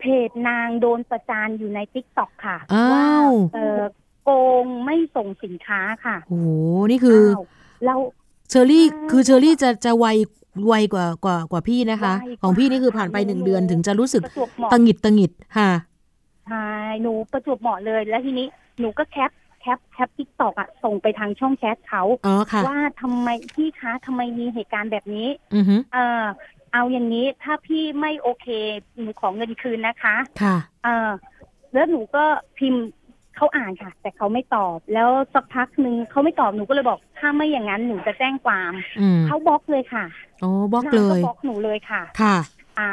[0.00, 2.58] เพจนางโดนประจานอยู่ใน TikTok ค่ะ
[2.92, 3.08] ว่า
[3.54, 3.80] เออ
[4.28, 6.48] โกงไม่ส่งสินค้าค่ะโอ้โห
[6.90, 7.22] นี่คือ
[7.84, 7.94] เรา
[8.50, 10.06] เชอรี่คือเชอรี่จะจะไว
[10.66, 14.22] ไวกว่ากว่ากว่าพี่นะคะ ของพี่นี่คือผ่านไปหนึ่งเดือนถึงจะรู้สึก
[14.72, 15.70] ตังหิดตังหิดค่ะ
[16.46, 16.68] ใช่
[17.02, 18.46] หนูประจวบเหมาะเลยแล้วทีนี้
[18.80, 22.02] หนูก็แคปแคปแคป TikTok อะส่งไปทางช่องแชทเขา
[22.68, 26.24] ว่าทำไมพี่คะทำไมมีเหตุการณ์แบบนี้อือเออ
[26.72, 28.46] เอาอย่างนี้ถ้าพี่ไม่โอเค
[28.98, 31.10] หนูขอเงินคืนนะคะ ค่ะ เออ
[31.72, 32.24] แล้วหนูก็
[32.58, 32.84] พิมพ์
[33.38, 38.72] เขาอ่านค่ะ แต่เขาไม่ตอบ แล้วสักพักหนึ่งเขาไม่ตอบหนูก็เลยบอก ถ้าไม่อย่างนั้นหนูจะแจ้งความ
[39.26, 40.04] เขาบล็อกเลยค่ะ
[40.42, 42.36] อ๋อบล็อกเลยบล็อกหนูเลยค่ะ ค่ะ
[42.78, 42.90] อ่า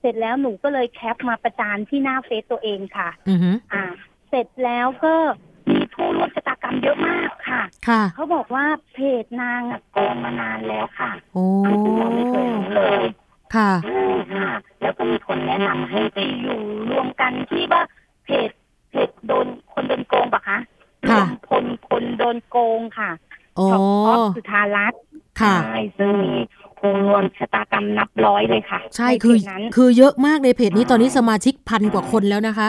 [0.00, 3.38] เสร็จแล้วหนูก็เลยแคปมาประจานที่หน้าเฟซตัวเองค่ะอือ
[3.72, 3.82] อ่า
[4.28, 5.14] เสร็จแล้วก็
[5.70, 11.44] มีรรวมชะตากรรมเยอะมากค่ะ ค่ะ เขาบอกว่าเพจนางอะโกงมานานแล้วค่ะโอ้
[11.82, 13.02] คือเราไม่เคยรู้เลย
[13.54, 14.48] ค่ะใช่ค่ะ
[14.80, 17.82] แล้วก็มีคนแนะนำให้ไปอยู่รวมกันที่ว่า
[18.24, 18.50] เพจ
[18.90, 20.58] เพจโดนคนโดนโกงปะคะ
[21.10, 23.10] รค่ะวมคนคนโดนโกงค่ะ
[23.56, 25.00] โอ้ช็อปออฟสุธารัตน์
[25.40, 26.32] ค่ะใช่ซึ่งมี
[26.78, 32.68] ผู้รวมชะตากรรมนับร้อยเลยค่ะ ใช่นคือเพจนั้นคือเยอะมากในเพจนี้ตอนนี้สมาชิกพันกว่าคนแล้วนะคะ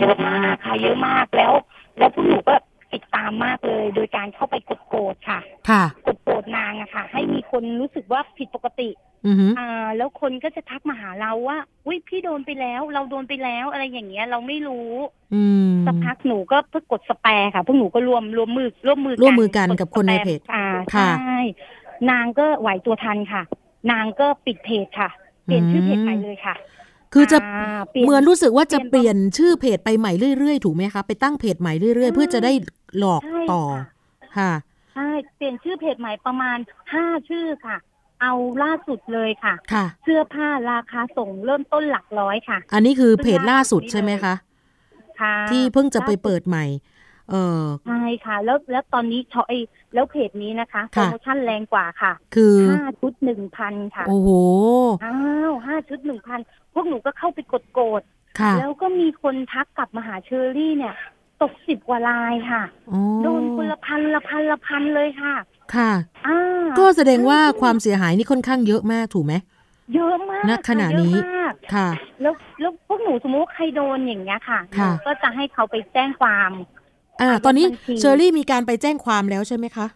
[0.00, 1.52] เยอะมากค่ะเยอะมากแล้ว
[1.98, 2.54] แล้วพวกหนูก็
[2.92, 5.38] ติดตามมากเลย โดยการเข้าไปกดโกรธค่ะ
[5.70, 8.88] ค่ะกดโกรธนางอะค่ะ ให้มีคนรู้สึกว่าผิดปกติ
[9.26, 14.90] อือหืออ่า แล้วคนก็จะทักมาหาเราว่าอุ้ยพี่โดนไปแล้ว เราโดนไปแล้วอะไรอย่างเงี้ย เราไม่รู้
[15.34, 21.38] อืมสักพักหนูก็เพื่อกดสแปร์ค่ะพวกหนูก็รวมรวมมือร่วมมือร่วมมือกันดกับคนในสแปร์เพจอ่าค่ะใช่
[22.10, 23.42] นางก็ไหวตัวทันค่ะ
[23.90, 25.10] นางก็ปิดเพจค่ะ
[25.44, 26.54] เปลี่ยนชื่อเพจใหม่เลยค่ะ
[27.12, 32.52] คือจะาปลี่ยนเหมือนรู้สึกว่าจะเปเปลี่ลี่ยยนนชื่อเพจไปใหม่เรื่อยๆถูกไหมคะไปตั้งเพจใหม่เรื่อยๆ เพื่อจะได้
[32.98, 33.84] หลอกใช่ต่อค่ะ
[34.38, 34.52] ค่ะ
[34.94, 36.58] ใช่เปลี่ยนชื่อเพจใหม่ประมาณ
[36.92, 37.76] ห้าชื่อค่ะ
[38.24, 38.34] เอา
[38.64, 44.34] ล่าสุดเลยค่ะค่ะ เสื้อผ้าราคาส่งเริ่มต้นหลักร้อยค่ะ อันนี้คือเพจล่าสุดใช่ไหมคะ
[45.20, 46.64] ค่ะที่เพิ่งจะไปเปิดใหม่
[47.30, 49.56] เออใช่ค่ะ แล้วแล้วตอนนี้ชอย
[49.94, 54.30] แล้วเพจนี้นะคะโปรค่ะโมชั่นแรงกว่าค่ะ คือห้าชุดหนึ่งพันค่ะ โอ้โห
[55.04, 55.16] อ้า
[55.50, 56.40] วห้าชุดหนึ่งพัน
[56.74, 58.02] พวกหนูก็เข้าไปกดโกรธ
[58.40, 60.94] ค่ะแล้วก็มีคนทักกลับมาหาเชอรี่เนี่ย
[61.42, 65.34] ตกสิบกว่าลายค่ะโอ้โดนคนละพันละพันละพันเลยค่ะ
[65.74, 65.90] ค่ะ
[66.26, 69.34] อ่าก็แสดงว่าความเสียหายนี่ค่อนข้างเยอะมากถูกไหม
[69.94, 71.88] เยอะมากณขณะนี้เยอะมากค่ะ
[72.22, 76.50] แล้วแล้วพวกหนูสมมติว่าใครโดนอย่างเงี้ยค่ะค่ะหนูก็จะให้เขาไปแจ้งความ
[77.20, 79.86] อ่าอายัดตอนนี้บัญชีเชอรี่มีการไปแจ้งความแล้วใช่ไหมคะ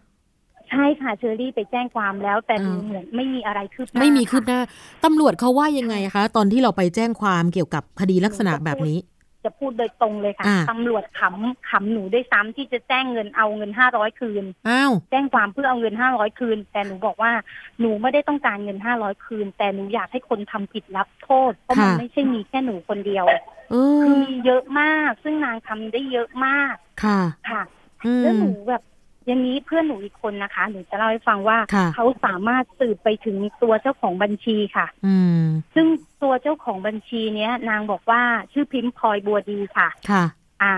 [0.69, 4.59] ใช่ค่ะเชอรี่ไปแจ้งความแล้ว แต่ดูอ่าเหมือนไม่มีอะไรคืบหน้าไม่มีคืบหค่ะน้า
[5.05, 8.97] ตำรวจเขาว่ายังไงคะ ตอนที่เราไปแจ้งความเกี่ยวกับคดีลักษณะแบบนี้
[9.43, 17.31] จะพูดโดยตรงเลยค่ะอ่าตำรวจขำขำหนูด้วยซ้ำที่จะแจ้งเงินเอาเงินห้าร้อยคืนอ้าวแจ้งความเพื่อเอาเงินห้าร้อยคืน แต่หนูบอกว่า
[17.79, 23.25] หนูไม่ได้ต้องการเงินห้าร้อยคืน แต่หนูอยากให้คนทำผิดรับโทษเพราะมันค่ะไม่ใช่มีแค่หนูคนเดียว
[23.71, 27.61] เอคืออมีเยอะมาก ซึ่งนางทำได้เยอะมากค่ะค่ะ
[28.05, 28.83] อืแล้วมหนูแบบ
[29.27, 35.41] อย่างนี้เพื่อนหนูอีกคนนะคะหนูจะเล่าให้ฟังว่าค่ะ เขาสามารถสืบไปถึงตัวเจ้าของบัญชีค่ะ อืม
[35.75, 35.87] ซึ่ง
[36.23, 40.23] ตัวเจ้าของบัญชีเนี้ย นางบอกว่าชื่อพิมพ์พลอยบัวดีค่ะ ค่ะ
[40.61, 40.73] อ่า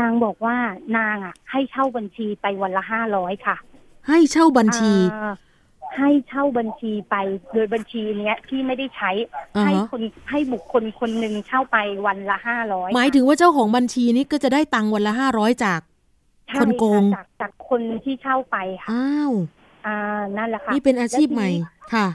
[0.00, 0.56] นางบอกว่า
[0.98, 3.56] นางอะ ให้เช่าบัญชีไปวันละห้าร้อยค่ะ
[4.08, 5.34] ให้เช่าบัญชีอ่า
[5.96, 7.16] ให้เช่าบัญชีไป
[7.54, 9.10] โดยบัญชีเนี้ยที่ไม่ได้ใช้
[9.56, 11.76] อ่าให้ฮะคนให้บุคคลคนหนึ่งเช่าไป
[12.06, 15.80] วันละห้าร้อยหมายถึงว่าเจ้าของบัญชีนี้ก็จะได้ตังค์วันละห้าร้อยจาก
[16.58, 19.32] คนโกงจากจากคนที่เช่าไปค่ะอ้าว
[19.86, 21.50] อ่านั่นแหละค่ะนี่เป็นอาชีพใหม่
[21.94, 22.06] ค่ะ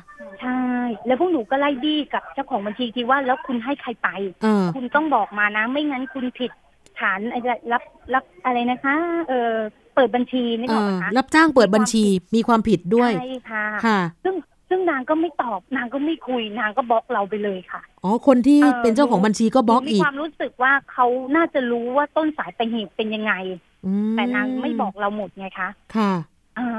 [0.41, 0.61] ใช่
[1.07, 4.09] แล้วพวกหนูก็ไล่ดี้กับเจ้าของบัญชีทีว่าแล้วคุณให้ใครไป
[4.43, 6.51] เออคุณต้องบอกมานะ ไม่งั้นคุณผิด
[6.99, 8.95] ฐานอะไรรับรับอะไรนะคะ
[9.29, 9.51] เออ
[9.95, 12.03] เปิดบัญชีนี่เอบอกอนะคะรับจ้างเปิดบัญชี
[12.35, 14.35] มีความผิดด้วยใช่ค่ะค่ะ ซึ่ง
[14.69, 23.74] ซึ่งนางก็ไม่ตอบนางก็ไม่คุยนางก็บล็อกเราไปเลยค่ะอ๋อคนที่เออเป็นเจ้าของบัญชีก็บล็อกมีอีกความรู้สึกว่าเขาน่าจะรู้ว่าต้นสายปลายเหตุเป็นยังไงอืม
[24.15, 26.13] แต่นางไม่บอกเราหมดไงคะค่ะ
[26.59, 26.69] อ่า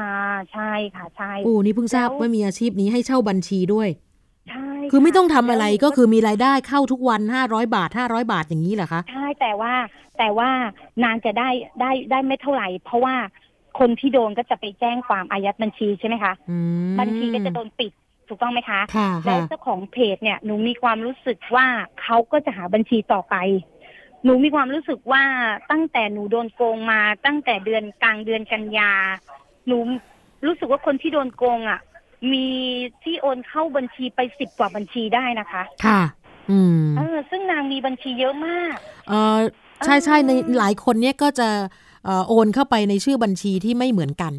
[0.52, 3.88] ใช่ค่ะใช่โอ้นี่เพิ่งทราบแล้วว่ามีอาชีพนี้ให้เช่าบัญชีด้วย
[4.50, 9.72] ใช่คือไม่ต้องทำอะไรแล้วก็คือมีรายได้เข้าทุกวันห้าร้อยบาทห้าร้อยบาทอย่างนี้เหรอคะใช่แต่ว่า
[10.18, 10.50] แต่ว่า
[11.04, 11.48] นางจะได้
[11.80, 13.14] ได้ได้ไม่เท่าไหร่ เพราะว่า
[13.78, 16.56] คนที่โดนก็จะไปแจ้งความอายัดบัญชีใช่ไหมคะอื
[16.92, 17.92] มบัญชีก็จะโดนปิด
[18.28, 21.66] ถูกต้องไหมคะค่ะแล้ค่ะวเจ้าของเพจเนี่ยหนูมีความรู้สึกว่า
[22.02, 23.36] เขาก็จะหาบัญชีต่อไป
[24.26, 25.22] หนูมีความรู้สึกว่า
[25.70, 28.92] ตั้งแต่หนูโดนโกงมาตั้งแต่เดือนกลางเดือนกันยา
[29.66, 29.78] หนู
[30.46, 31.80] รู้สึกว่าคนที่โดนโกงอะ
[32.32, 32.46] มี
[33.02, 36.00] ที่โอนเข้าบัญชีไปสิบกว่าบัญชีได้นะคะ ค่ะ
[36.50, 38.74] อืมเออซึ่งนางมีบัญชีเยอะมาก
[39.08, 39.38] เออ
[39.84, 41.48] ใช่ใช่ในหลายคนเนี่ยก็จะ
[42.04, 44.32] เอ่อโอนเข้าไปในชื่อบัญชีที่ไม่เหมือนกัน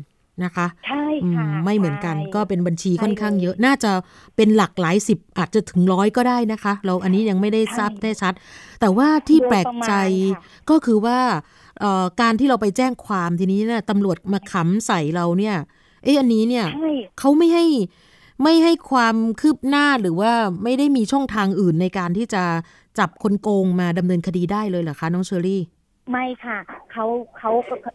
[0.44, 3.92] นะคะ ใช่อืค่ะมไม่เหมือนกันใช่ก็เป็นบัญชีใช่ค่อนข้างเลยเยอะน่าจะ
[4.36, 8.34] เป็นหลักหลายสิบอาจจะถึงร้อยก็ได้นะคะ เราอันนี้ยังไม่ได้ใช่ทราบได้ชัด
[8.80, 11.20] แต่ว่าที่โดยแปลกใจประมาณค่ะก็คือว่า
[11.80, 15.56] เอ่อการที่เราไปแจ้งความทีนี้เนี่ยตำรวจมาขำใส่เราเนี่ย
[16.04, 17.66] เอ๊ะอันนี้เนี่ยใช่เขาไม่ให้
[18.44, 20.32] ไม่ให้ความคืบหน้าหรือว่า
[20.64, 22.44] ไม่ได้มีช่องทางอื่นในการที่จะ
[23.00, 25.62] จับคนโกงมาดำเนินคดีได้เลยเหรอคะน้องเชอรี่
[26.12, 26.58] ไม่ค่ะ
[26.92, 27.06] เขา
[27.38, 27.52] เขา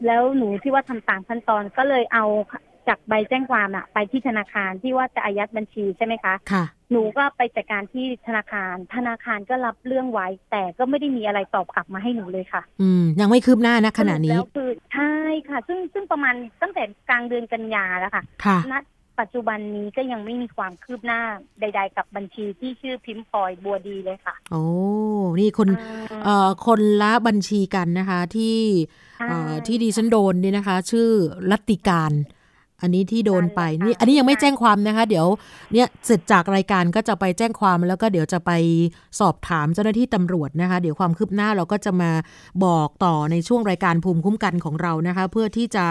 [0.07, 2.25] แล้วหนูที่ว่าทำตามขั้นตอนก็เลยเอา
[2.89, 15.15] จากใบแจ้งความอะไปที่ธนาคารที่ว่าจะอายัดบัญชีใช่ไหมคะค่ะ หนูก็ไปจัดการที่ธนาคาร ธนาคารก็รับเรื่องไว้ แต่ก็ไม่ได้มีอะไรตอบกลับมาให้หนูเลยค่ะ อืม ยังไม่คืบหน้านะขณะนี้แล้วคือใช่
[15.49, 18.75] ค่ะ ซึ่งซึ่งประมาณตั้งแต่กลางเดือนกันยาแล้วค่ะค่ะณ
[19.21, 21.21] ปัจจุบันนี้ก็ยังไม่มีความคืบหน้า
[21.61, 24.65] ใด ๆ กับบัญชีที่ชื่อพิมพ์พลอยบัวดีเลยค่ะ โอ้
[25.41, 25.69] นี่คน
[26.25, 28.59] เอ่อคนละบัญชีกันนะคะที่
[29.67, 31.09] ที่ดีฉันโดนนี่นะคะ ชื่อ
[31.51, 32.13] รัติการ
[32.83, 35.27] อันนี้ที่โดนไปนี่อันนี้ยังไม่แจ้งความนะคะ เดี๋ยว
[35.73, 38.51] เนี่ยเสร็จจากรายการก็จะไปแจ้งความแล้วก็เดี๋ยวจะไป
[39.21, 42.11] สอบถามเจ้าหน้าที่ตำรวจนะคะ เดี๋ยวความคืบหน้าเราก็จะมา
[42.65, 45.87] บอกต่อในช่วงรายการภูมิคุ้มกันของเรานะคะ เพื่อที่จะ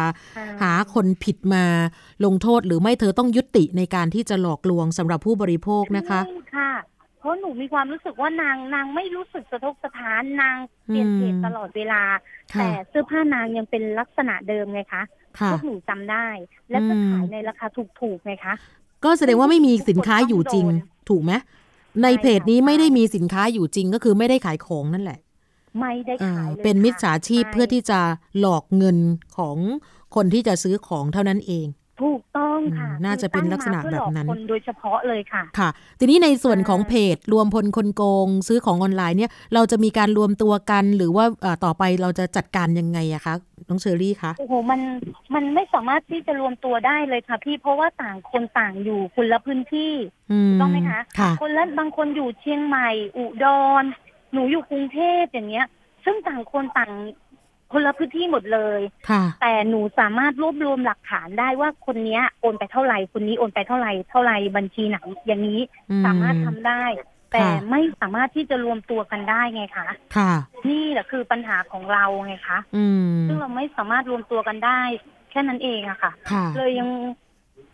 [0.62, 1.64] หาคนผิดมา
[2.26, 6.22] ลงโทษ หรือไม่เธอต้องยุติในการที่จะหลอกลวงสำหรับผู้บริโภคนะคะ
[6.56, 6.72] ค่ะ
[7.20, 12.02] เพราะหนูมีความรู้สึกว่านางนางไม่รู้สึกสะทกสะท้านนางเปลี่ยนเพจตลอดเวลา
[12.60, 15.04] แต่เสื้อผ้านางยังเป็นลักษณะเดิมไงคะ
[15.38, 16.28] พวกหนูจำได้
[16.72, 17.66] และก็ขายในราคา
[18.02, 18.54] ถูกๆไงคะ
[19.04, 20.66] ก็แสดงว่าไม่มีสินค้าอยู่จริง
[21.10, 21.34] ถูกไหม
[22.04, 25.20] ในเพจนี้ไม่ได้มีสินค้าอยู่จริงก็คือไม่ได้ขายของนั่นแหละ
[25.80, 28.00] ไม่ได้ขายเป็นมิจฉาชีพเพื่อที่จะ
[28.40, 28.98] หลอกเงิน
[29.38, 29.58] ของ
[30.16, 31.81] คนที่จะซื้อของเท่านั้นเองถูก
[32.62, 35.70] ต้องค่ะน่าจะเป็นลักษณะแบบนั้นคนโดยเฉพาะเลยค่ะค่ะ
[36.00, 41.26] ทีนี้ในส่วนของเพจรวมพลคนโกง ซื้อของออนไลน์เนี่ย เราจะมีการรวมตัวกันหรือว่า
[41.66, 43.34] ต่อไปเราจะจัดการยังไงอะคะ
[43.70, 44.82] น้องเชอรี่คะโอ้โหมัน
[45.34, 49.94] มันไม่สามารถที่จะรวมตัวได้เลยค่ะ พี่เพราะว่าต่างคนต่างอยู่คนละพื้นที่
[50.60, 51.02] ต้องไหมคะ
[51.42, 53.46] คนละบางคนอยู่เชียงใหม่ อุด
[53.82, 53.84] ร
[54.34, 55.68] หนูอยู่กรุงเทพอย่างเงี้ย
[56.06, 56.92] ซึ่งต่างคนต่าง
[57.72, 58.80] คนละพื้นที่หมดเลย
[59.42, 65.62] แต่หนูสามารถรวบรวมหลักฐานได้ว่าคนนี้โอนไปเท่าไหร่คนนี้โอนไปเท่าไหร่เท่าไหร่บัญชีไหนอย่างนี้
[66.06, 66.84] สามารถทำได้
[67.34, 70.32] แต่ไม่สามารถที่จะรวมตัวกันได้ไงคะค่ะ
[70.70, 72.60] นี่แหละคือปัญหาของเราไงคะ
[73.28, 74.82] ซึ่งเราไม่สามารถรวมตัวกันได้
[75.32, 76.12] แค่นั้นเองอะค่ะ
[76.58, 76.90] เลยยัง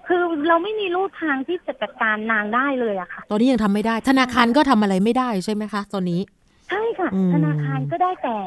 [0.07, 6.21] คือเราไม่มีรูทางที่จะจัดการนางได้เลยอะค่ะ ตอนนี้ยังทำไม่ได้ ธนาคารก็ทำอะไรไม่ได้ใช่ไหมคะ ตอนนี้
[6.69, 8.37] ใช่ค่ะ ธนาคารก็ได้แต่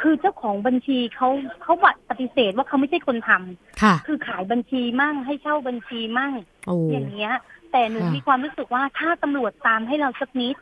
[0.00, 1.28] คือเจ้าของบัญชีเขา
[1.62, 6.32] เขาบัดปฏิเสธว่าเขาไม่ใช่คนทำค่ะ คือขายบัญชีมั่งให้เช่าบัญชีมั่ง
[6.92, 7.34] อย่างเงี้ย
[7.72, 10.54] แต่หนูมีความรู้สึกว่าถ้าตำรวจตามให้เราสักนิด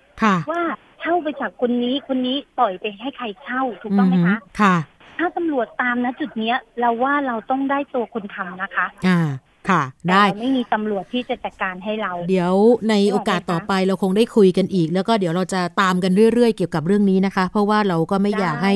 [0.51, 0.63] ว่า
[1.01, 4.77] เช่าไปจากคนนี้คนนี้ปล่อยไปให้ใครเช่าถูกต้องไหมคะค่ะ
[5.19, 9.29] ถ้าตำรวจตามนะจุดเนี้ย เราว่าเราต้องได้ตัวคนทำนะคะ อ่า
[9.71, 12.55] ค่ะ ได้ไม่มีตำรวจที่จะจัดการให้เรา เดี๋ยว
[12.91, 18.75] ในโอกาสต่อไปเราคงได้คุยกันอีก แล้วก็เดี๋ยวเราจะตามกันเรื่อย ๆ เกี่ยวกับเรื่องนี้นะคะ เพราะว่าเราก็ไม่อยากให้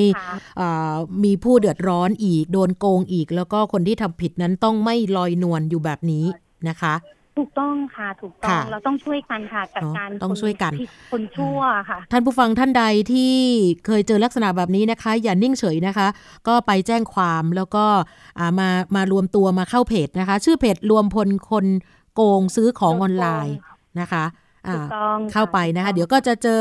[1.24, 6.24] มีผู้เดือดร้อนอีก โดนโกงอีก แล้วก็คนที่ทำผิดนั้นต้องไม่ลอยนวลอยู่แบบนี้
[6.68, 6.94] นะคะ
[7.38, 10.72] ถูกต้องค่ะถูกต้องเราต้องช่วยกันค่ะจัดการต้องช่วยกัน
[11.12, 13.34] คนชั่วค่ะ ท่านผู้ฟังท่านใดที่
[13.86, 16.08] เคยเจอลักษณะแบบนี้นะคะ อย่านิ่งเฉยนะคะ
[16.48, 17.84] ก็ไปแจ้งความแล้วก็
[18.58, 21.66] มามารวมตัวมาเข้าเพจนะคะ ชื่อเพจรวมพลคน
[22.14, 23.56] โกงซื้อของออนไลน์
[24.00, 24.24] นะคะ
[25.32, 26.60] เข้าไปนะคะ เดี๋ยวก็จะเจอ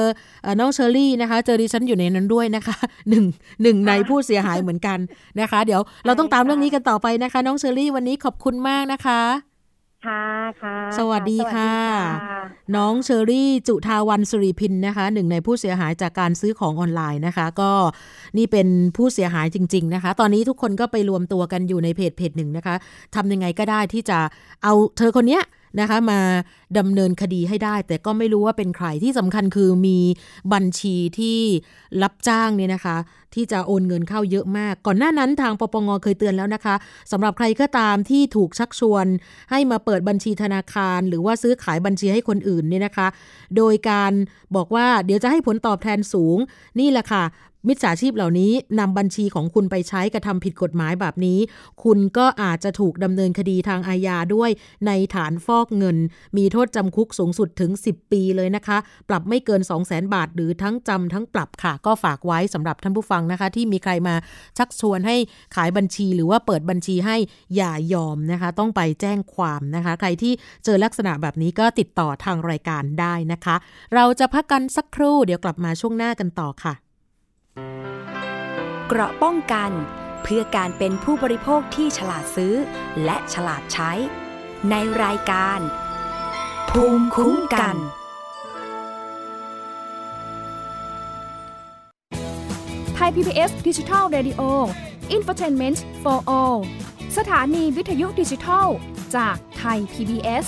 [0.59, 2.77] น้องเชอรี่นะคะ เจอดิฉันอยู่ในนั้นด้วยนะคะ
[3.09, 3.25] หนึ่ง
[3.63, 4.99] หนึ่งในผู้เสียหายเหมือนกัน
[5.39, 9.54] นะคะ เดี๋ยวเราต้องตามเรื่องนี้กันต่อไปนะคะ น้องเชอรี่วันนี้ขอบคุณมากนะคะ
[10.05, 10.23] ค่ะ
[10.61, 11.73] ค่ะสวัสดีค่ะ
[12.75, 17.71] น้องเชอรี่จุทาวันสุริพินนะคะ หนึ่งในผู้เสียหายจากการซื้อของออนไลน์นะคะ ก็
[18.37, 22.75] นี่เป็นผู้เสียหายจริง ๆ นะคะ ตอนนี้ทุกคนก็ไปรวมตัวกันอยู่ในเพจเพจหนึ่งนะคะ
[23.15, 24.19] ทำยังไงก็ได้ที่จะ
[24.63, 25.39] เอาเธอคนนี้
[25.79, 26.19] นะคะมา
[26.77, 29.99] ดำเนินคดีให้ได้ แต่ก็ไม่รู้ว่าเป็นใครที่สำคัญคือมี
[30.53, 31.39] บัญชีที่
[32.03, 32.97] รับจ้างเนี่ยนะคะ
[33.35, 36.75] ที่จะโอนเงินเข้าเยอะมาก ก่อนหน้านั้นทางปปงเคยเตือนแล้วนะคะ
[37.11, 39.05] สำหรับใครก็ตามที่ถูกชักชวน
[39.51, 43.07] ให้มาเปิดบัญชีธนาคาร หรือว่าซื้อขายบัญชีให้คนอื่นเนี่ยนะคะ
[43.57, 44.11] โดยการ
[44.55, 46.38] บอกว่าเดี๋ยวจะให้ผลตอบแทนสูง
[46.79, 47.23] นี่แหละค่ะ
[47.67, 51.39] มิจฉาชีพเหล่านี้นำบัญชีของคุณไปใช้กระทำผิดกฎหมายแบบนี้
[51.84, 54.49] คุณก็อาจจะถูกดำเนินคดีทางอาญาด้วย
[54.88, 55.97] ในฐานฟอกเงิน
[56.38, 58.78] มีโทษจำคุกสูงสุดถึง 10 ปีเลยนะคะ
[59.10, 64.15] ปรับไม่เกิน 2 0 0 0 0 0บาท หรือทั้งจำทั้งปรับค่ะ ก็ฝากไว้สำหรับท่านผู้ฟังนะคะ ที่มีใครมา
[64.58, 65.15] ชักชวนให้
[65.56, 67.17] ขายบัญชีหรือว่าเปิดบัญชีให้
[67.56, 70.34] อย่ายอมนะคะ ต้องไปแจ้งความนะคะ ใครที่
[70.65, 73.56] เจอลักษณะแบบนี้ก็ติดต่อทางรายการได้นะคะ
[73.95, 76.84] เราจะพักกันสักครู่เดี๋ยวกลับมาช่วงหน้ากันต่อค่ะ
[78.87, 79.71] เกราะป้องกัน
[80.23, 82.55] เพื่อการเป็นผู้บริโภคที่ฉลาดซื้อ
[83.03, 83.91] และฉลาดใช้
[84.69, 85.59] ในรายการ
[86.69, 87.75] ภูมิคุ้มกัน
[92.95, 94.41] ไทย PBS ดิจิทัล Radio
[95.15, 96.59] Infotainment for All
[97.17, 98.67] สถานีวิทยุดิจิทัล
[99.15, 100.47] จากไทย PBS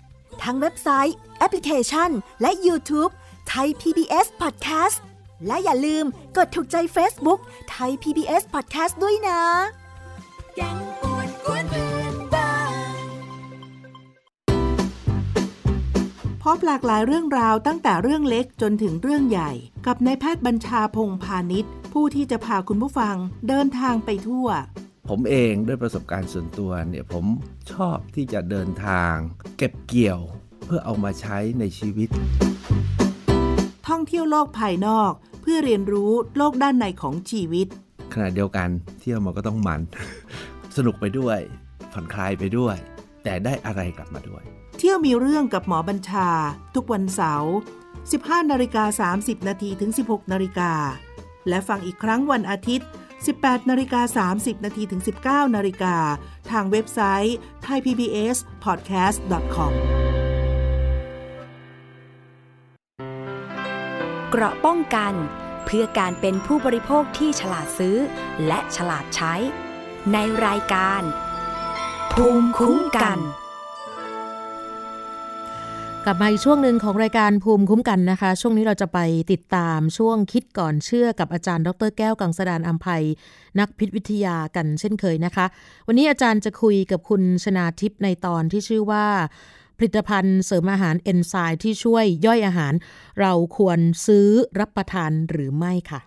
[0.43, 2.09] ทั้งเว็บไซต์ แอปพลิเคชัน
[2.41, 3.11] และ YouTube
[3.49, 4.97] ไทย PBS Podcast
[5.47, 6.05] และอย่าลืม
[6.37, 7.39] กดถูกใจ Facebook
[7.69, 9.41] ไทย PBS Podcast ด้วยนะ
[10.55, 12.71] แกงป่วนกวนเพื่อบ้าน
[16.43, 19.51] พบหลากหลายเรื่องราวตั้งแต่เรื่องเล็กจนถึงเรื่องใหญ่
[19.85, 23.15] กับนายแพทย์บัญชาพงพาณิชย์ ผู้ที่จะพาคุณผู้ฟัง
[23.47, 24.47] เดินทางไปทั่ว
[25.15, 27.25] ผมเองด้วยประสบการณ์ส่วนตัวเนี่ยผม
[27.71, 29.13] ชอบที่จะเดินทาง
[29.57, 30.19] เก็บเกี่ยว
[30.65, 32.09] เพื่อเอามาใช้ในชีวิต
[33.87, 37.67] ท่องเที่ยวโลกภายนอก เพื่อเรียนรู้โลกด้านในของชีวิต
[38.13, 38.69] ขณะเดียวกัน
[38.99, 39.81] เที่ยวมันก็ต้องมัน
[40.77, 41.39] สนุกไปด้วย
[41.91, 42.75] ผ่อนคลายไปด้วย
[43.23, 44.43] แต่ได้อะไรกลับมาด้วย
[44.77, 46.29] เที่ยวมีเรื่องกับหมอบัญชา
[46.75, 47.53] ทุกวันเสาร์
[48.01, 50.71] 15นาฬิกา30นาทีถึง 16นาฬิกา
[51.49, 52.87] และฟังอีกครั้งวันอาทิตย์
[53.29, 55.95] 18นาฬิกา30นาทีถึง 19นาฬิกา
[56.51, 59.73] ทางเว็บไซต์ thaipbspodcast.com
[64.29, 65.13] เกราะป้องกัน
[65.65, 67.97] เพื่อการเป็นผู้บริโภคที่ฉลาดซื้อ
[68.47, 69.33] และฉลาดใช้
[70.13, 71.01] ในรายการ
[72.13, 73.19] ภูมิคุ้มกัน
[76.05, 78.99] กลับมาอีกช่วงหนึ่งของรายการภูมิคุ้มกันนะคะ ช่วงนี้เราจะไป
[79.31, 83.03] ติดตามช่วงคิดก่อนเชื่อกับอาจารย์ ดรแก้วกังสดานอัมภัย
[83.59, 85.45] นักพิษวิทยากันเช่นเคยนะคะ
[85.87, 89.05] วันนี้อาจารย์จะคุยกับคุณชนาทิพย์ในตอนที่ชื่อว่า
[89.77, 92.73] ผลิตภัณฑ์เสริมอาหารเอนไซม์ที่ช่วยย่อยอาหาร
[93.19, 94.27] เราควรซื้อ
[94.59, 96.01] รับประทานหรือไม่ค่ะ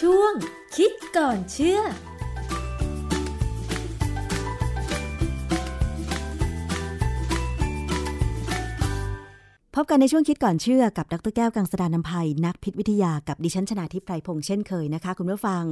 [0.00, 0.32] ช่วง
[0.76, 1.80] คิดก่อนเชื่อ
[9.80, 15.64] พบกันในช่วงคิดก่อนเชื่อกับดรแก้วกังสดานนภัย นักพิษวิทยากับดิฉันชนาทิพไพรพงษ์เช่นเคยนะคะ คุณผู้ฟัง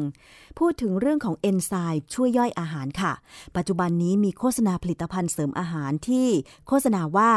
[0.59, 3.13] พูดถึงเรื่องของเอนไซม์ช่วยย่อยอาหารค่ะ
[3.57, 6.29] ปัจจุบันนี้มีโฆษณาผลิตภัณฑ์เสริมอาหารที่
[6.69, 7.31] โฆษณาว่า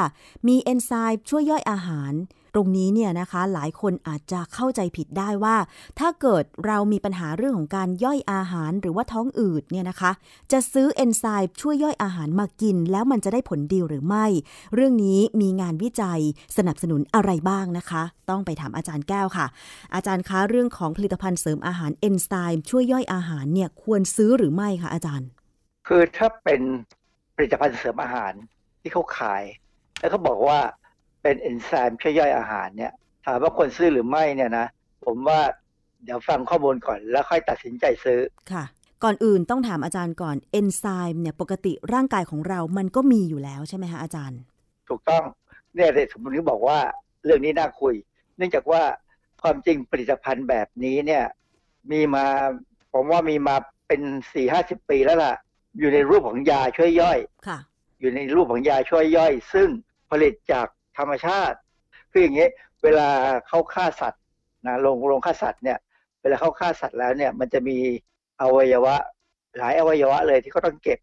[0.48, 2.14] มีเอนไซม์ช่วยย่อยอาหาร
[2.54, 5.56] ตรงนี้เนี่ยนะคะหลายคนอาจจะเข้าใจผิดได้ว่า
[6.00, 10.12] ถ้าเกิดเรามีปัญหาเรื่องของการย่อยอาหารหรือว่าท้องอืดเนี่ยนะคะ
[10.52, 14.26] จะซื้อเอนไซม์ช่วยย่อยอาหารมากิน แล้วมันจะได้ผลดีหรือไม่
[14.74, 16.22] เรื่องนี้มีงานวิจัย
[16.58, 19.46] สนับสนุนอะไรบ้างนะคะ ต้องไปถามอาจารย์แก้วค่ะ
[19.96, 25.28] อาจารย์คะเรื่องของผลิตภัณฑ์เสริมอาหารเอนไซม์ช่วยย่อยอาหารเนี่ยควรซื้อหรือไม่คะอาจารย์
[25.88, 26.62] คือถ้าเป็น
[27.36, 28.34] ผลิตภัณฑ์เสริมอาหาร
[28.82, 29.44] ที่เขาขาย
[30.00, 30.60] แล้วเขาบอกว่า
[31.22, 32.94] เป็นเอนไซม์ช่วยย่อยอาหารเนี่ย
[33.26, 34.68] ถามว่าควรซื้อหรือไม่เนี่ยนะ
[35.06, 35.40] ผมว่า
[36.04, 38.20] เดี๋ยวฟังข้อมูลก่อนแล้วค่อยตัดสินใจซื้อ
[38.52, 38.64] ค่ะ
[39.04, 44.40] ก่อนอื่นต้องถามอาจารย์ก่อนเอนไซม์เนี่ยปกติร่างกายของเรามันก็มีอยู่แล้วใช่ไหมคะอาจารย์
[44.90, 45.24] ถูกต้อง
[45.76, 46.80] เนี่ยเลยสมมติบอกว่า
[47.26, 47.94] เรื่องนี้น่าคุย
[48.38, 48.82] เนื่องจากว่า
[49.42, 51.26] ความจริงผลิตภัณฑ์แบบนี้เนี่ย
[51.92, 52.26] มีมา
[52.94, 53.56] ผมว่ามีมา
[53.88, 54.02] เป็น
[54.34, 55.34] สี่ห้าสิบปีแล้วล่ะ
[55.80, 57.60] อยู่ในรูปของยาช่วยย่อย ค่ะ
[58.00, 59.70] อยู่ในรูปของยาช่วยย่อย ซึ่ง
[60.12, 60.68] ผลิตจาก
[61.00, 61.58] ธรรมชาติ
[62.12, 62.48] คืออย่างนี้
[62.84, 63.10] เวลา
[63.48, 64.22] เขาฆ่าสัตว์
[64.66, 65.78] นะลงลงฆ่าสัตว์เนี่ย
[66.22, 67.78] เวลาเขาฆ่าสัตว์แล้วเนี่ยมันจะมี
[68.42, 68.96] อวัยวะ
[69.58, 71.00] หลายอวัยวะเลยที่เขาต้องเก็บ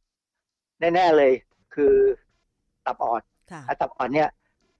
[0.80, 1.32] แน่ ๆเลย
[1.74, 1.94] คือ
[2.86, 3.22] ตับอ่อน
[3.80, 4.30] ตับอ่อนเนี่ย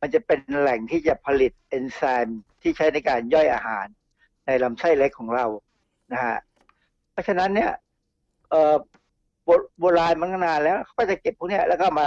[0.00, 3.87] มันจะเป็นแหล่งที่จะผลิตเอนไซม์ที่ใช้ในการย่อยอาหาร
[4.46, 5.46] ในลำไส้เล็กของเรา
[6.12, 6.37] นะฮะ
[7.12, 7.70] เพราะฉะนั้นเนี่ย
[8.50, 8.74] เอ่อ
[9.81, 12.07] โบราณมันนานแล้วเขาก็จะเก็บพวกนี้แล้วก็มา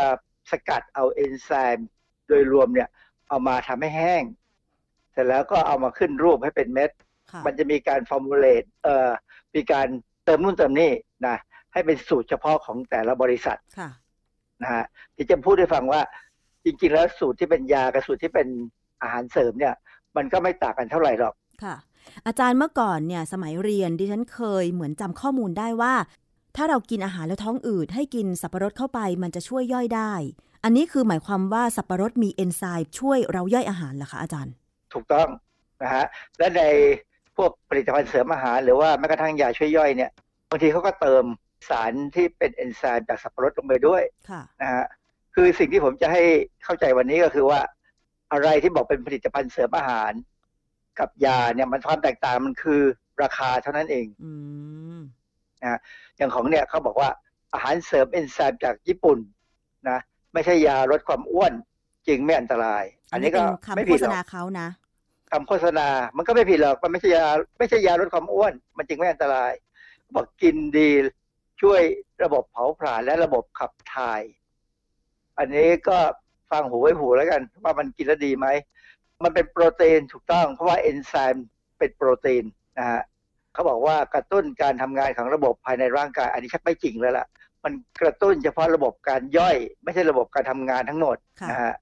[0.51, 1.87] สกัดเอาเอนไซม์
[2.29, 2.89] โดยรวมเนี่ย
[3.29, 4.23] เอามาทำให้แห้ง
[5.11, 6.91] เสร็จแล้วก็เอามาขึ้นรูปให้เป็นเม็ด
[7.45, 9.09] มันจะมีการ formulate เอ่อ
[9.55, 9.87] มีการ
[10.25, 10.91] เติมนู่นเติมนี่
[11.27, 11.37] นะ
[11.73, 13.59] ให้เป็นสูตรเฉพาะของแต่ละบริษัท
[14.61, 16.01] นะฮะที่จะพูดให้ฟังว่า
[16.63, 18.47] จริง ๆ แล้วสูตรที่เป็นยากับสูตรที่เป็น
[19.01, 19.75] อาหารเสริมเนี่ย
[20.17, 21.75] มันก็ไม่ต่างกันเท่าไหร่หรอกค่ะ
[22.27, 25.93] อาจารย์เมื่อก่อนเนี่ย สมัยเรียนดิฉันเคยเหมือนจำข้อมูลได้ว่า
[26.55, 30.13] ถ้าเรากินอาหารแล้วท้องอืดให้กินสับปะรดเข้าไป มันจะช่วยย่อยได้
[30.63, 34.53] อันนี้คือหมายความว่าสับปะรดมีเอนไซม์ช่วยเราย่อยอาหารเหรอคะอาจารย์
[34.93, 35.27] ถูกต้อง
[35.83, 36.05] นะฮะ
[36.37, 36.61] และใน
[37.35, 40.11] พวกผลิตภัณฑ์เสริมอาหาร หรือว่าแม้กระทั่งยาช่วยย่อยเนี่ย
[40.49, 41.23] บางทีเขาก็เติม
[41.69, 44.03] สารที่เป็นเอนไซม์จากสับปะรดลงไปด้วย
[44.61, 44.85] นะฮะ
[45.35, 46.21] คือสิ่งที่ผมจะให้
[46.63, 47.59] เข้าใจวันนี้ก็คือว่า
[48.31, 50.11] อะไรที่บอกเป็นผลิตภัณฑ์เสริมอาหาร
[50.99, 52.81] กับยาเนี่ยมันความแตกต่างมันคือ
[53.23, 54.07] ราคาเท่านั้นเอง
[55.61, 55.79] นะ
[56.17, 57.09] อย่างของเนี่ยเขาบอกว่า
[57.53, 59.17] อาหารเสริมเอนไซม์จากญี่ปุ่น
[59.89, 59.99] นะ
[60.33, 61.53] ไม่ใช่ยาลดความอ้วน
[62.07, 63.41] จึงไม่อันตราย อันนี้ก็
[63.75, 64.67] ไม่ผิดหรอกเขานะ
[65.31, 67.27] คำโฆษณา มันก็ไม่ผิดหรอกมันไม่ใช่ยา
[67.59, 69.51] ไม่ใช่ยาลดความอ้วน มันจึงไม่อันตราย
[70.15, 70.89] บอกกินดี
[71.61, 71.81] ช่วย
[72.23, 74.21] ระบบเผาผลาญและระบบขับถ่าย
[75.37, 75.97] อันนี้ก็
[76.51, 78.47] ฟังหูไว้หูแล้วกัน ว่ามันกินแล้วดีไหม
[79.23, 82.43] มันเป็นโปรตีนถูกต้อง เพราะว่าเอนไซม์เป็นโปรตีน
[82.77, 83.01] นะฮะ
[83.53, 87.27] เขาบอกว่ากระตุ้นการทำงานของระบบภายในร่างกาย อันนี้ชักไม่จริงแล้วล่ะ
[87.63, 91.17] มันกระตุ้นเฉพาะระบบการย่อย ไม่ใช่ระบบการทำงานทั้งหมด
[91.49, 91.75] นะฮะ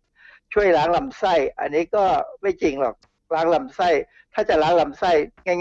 [0.53, 2.03] ช่วยล้างลำไส้ อันนี้ก็
[2.41, 2.95] ไม่จริงหรอก
[3.33, 3.89] ล้างลำไส้
[4.33, 5.11] ถ้าจะล้างลำไส้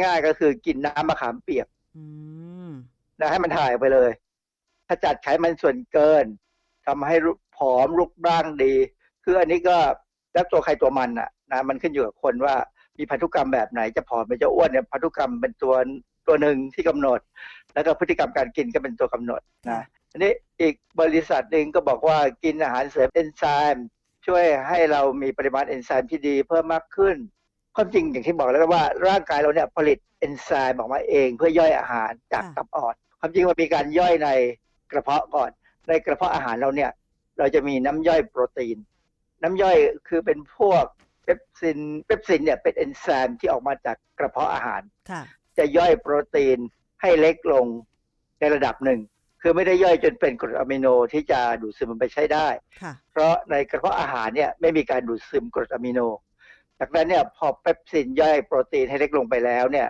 [0.05, 1.67] ง่าย ๆ ก็คือกินน้ำมะขามเปียก
[3.21, 4.11] นะให้มันถ่ายไปเลย
[4.87, 6.25] ถ้าจัดไขมันส่วนเกิน
[6.87, 7.17] ทำให้
[7.57, 8.75] ผอมรูปร่างดี
[9.25, 9.77] คืออันนี้ก็
[10.33, 12.55] แล้วตัวใครตัวมันอะนะมันขึ้นอยู่กับคนว่า
[12.99, 15.75] มีพันธุกรรมแบบไหนจะผอมหรือจะอ้วนเนี่ยพันธุกรรมเป็นตัว
[16.27, 17.21] ตัวหนึ่งที่กำหนด
[17.75, 19.41] แล้วก็พฤติกรรมการกินก็เป็นตัวกำหนด
[19.71, 19.83] นะ
[20.17, 23.43] อันนี้อีกบริษัทหนึ่งก็บอกว่ากินอาหารเสริมเอนไซ
[23.75, 23.87] ม์
[24.27, 27.17] ช่วยให้เรามีปริมาณเอนไซม์ที่ดีเพิ่มมากขึ้น
[27.77, 34.29] ความจริงอย่างที่บอกแล้วว่าร่างกายเราเนี่ยผลิตเอนไซม์ออกมาเองเพื่อย่อยอาหารจากตับอ่อน ความจริงมันมีการย่อยใน
[34.91, 35.51] กระเพาะก่อน
[35.89, 36.91] ในกระเพาะอาหารเราเนี่ย
[37.39, 38.77] เราจะมีน้ำย่อยโปรตีน
[39.43, 39.77] น้ำย่อย
[40.09, 40.85] คือเป็นพวก
[41.25, 44.83] เปปซินเปปซินเนี่ยเป็นเอนไซม์ที่ออกมาจากกระเพาะอาหาร
[45.59, 46.59] จะย่อยโปรตีน
[47.03, 47.67] ให้เล็กลง
[48.41, 49.01] ในระดับหนึ่ง
[49.49, 52.49] คือไม่ได้ย่อยจนเป็นกรดอะมิโนที่จะดูดซึมมันไปใช้ได้
[53.13, 56.01] เพราะในกระเพาะอาหารเนี่ยไม่มีการดูดซึมกรดอะมิโน
[56.79, 59.89] จากนั้นเนี่ยพอเปปซินย่อยโปรตีนให้เล็กลงไปแล้วเนี่ย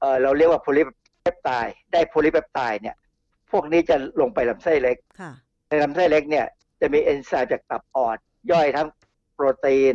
[0.00, 0.82] เราเรียกว่าโพลิ
[1.22, 2.96] เปปไตด์ได้โพลิเปปไตด์เนี่ย
[3.50, 4.96] พวกนี้จะลงไปลำไส้เล็ก
[5.68, 6.46] ในลำไส้เล็กเนี่ย
[6.80, 8.16] จะมีเอนไซม์จากตับอ่อน
[8.52, 8.88] ย่อยทั้ง
[9.34, 9.94] โปรตีน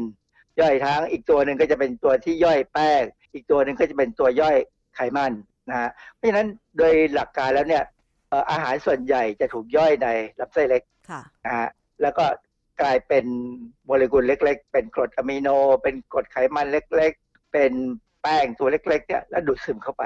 [0.60, 4.58] ย่อยทั้งอีกตัวหนึ่งก็จะเป็นตัวที่ย่อยแป้ง อีกตัวหนึ่งก็จะเป็นตัวย่อย
[4.96, 5.32] ไขมัน
[5.70, 6.48] นะฮะเพราะฉะนั้น
[6.78, 7.84] โดยหลักการแล้วเนี่ย
[8.52, 10.08] อาหารส่วนใหญ่จะถูกย่อยใน
[10.40, 10.84] ลำไส้เล็ก
[11.46, 11.70] นะฮะ
[12.02, 12.26] แล้วก็
[12.82, 13.26] กลายเป็น
[13.86, 15.50] โมเลกุลเล็ก ๆ เป็นกรดอะมิโน
[15.84, 17.72] เป็นกรดไขมันเล็ก ๆ เป็น
[18.22, 20.04] แป้งตัวเล็ก ๆ เนี่ยแล้วดูดซึมเข้าไป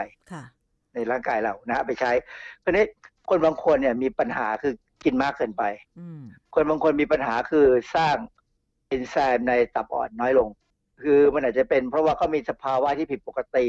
[0.93, 2.11] ในร่างกายเรานะไปใช้
[2.59, 2.85] เพราะนี้
[3.29, 4.73] คนบางคนเนี่ยมีปัญหาคือ
[5.03, 5.63] กินมากเกินไป
[6.55, 8.15] คนบางคนมีปัญหาคือสร้าง
[8.87, 10.49] เอนไซม์ในตับอ่อนน้อยลง
[11.01, 13.65] คือมันอาจจะเป็นเพราะว่าเขามีสภาวะที่ผิดปกติ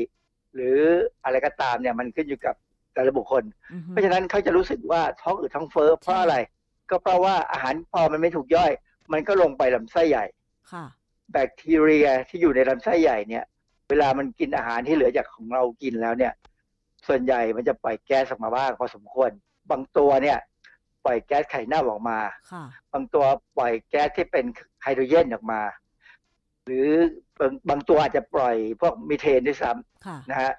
[0.55, 0.79] หรือ
[1.25, 2.55] อะไรก็ตามเนี่ยมันขึ้นอยู่กับ
[2.97, 3.45] แต่ละบุคคล
[3.89, 6.37] เพราะฉะนั้นเขาจะรู้สึกว่าท้องอืดท้องเฟ้อเพราะอะไร
[6.91, 8.73] ก็เพราะว่าอาหารพอมันไม่ถูกย่อย
[9.13, 10.25] มันก็ลงไปลำไส้ใหญ่
[11.33, 13.45] แบคทีเรียที่อยู่ในลำไส้ใหญ่เนี่ย
[13.89, 16.33] เวลามันกินอาหารที่เหลือจากของเรากินแล้วเนี่ย
[17.07, 19.31] ส่วนใหญ่มันจะปล่อยแก๊สออกมาบ้างพอสมควร
[19.71, 20.39] บางตัวเนี่ย
[21.05, 22.19] ปล่อยแก๊สไข่เน่าออกมา
[22.93, 23.25] บางตัว
[23.59, 24.45] ปล่อยแก๊สที่เป็น
[24.83, 25.61] ไฮโดรเจนออกมา
[26.65, 26.89] หรือ
[27.39, 30.53] บางบางตัวอาจจะปล่อยพวกมีเทนด้วยซ้ำนะฮะ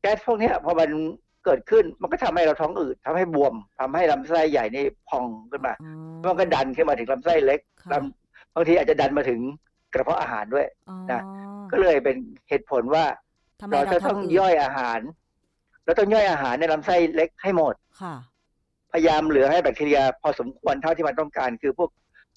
[0.00, 0.90] แก๊สพวกนี้พอมัน
[1.46, 5.74] เกิดขึ้นมันก็ทำให้เราท้องอืดทำให้บวมทำให้ลำไส้ใหญ่นี่พองขึ้นมา
[6.20, 7.60] มันก็ดันขึ้นมาถึงลำไส้เล็ก
[8.54, 9.40] บางทีอาจจะดันมาถึง
[9.94, 10.66] กระเพาะอาหารด้วย
[11.12, 11.22] นะ
[11.72, 12.16] ก็เลยเป็น
[12.48, 13.04] เหตุผลว่า
[13.72, 15.00] เราจะต้องย่อยอาหาร
[15.84, 17.74] เราต้องย่อยอาหารในลำไส้เล็กให้หมด
[18.92, 21.90] พยายามเหลือให้แบคทีเรียพอสมควรเท่าที่มันต้องการ คือพวก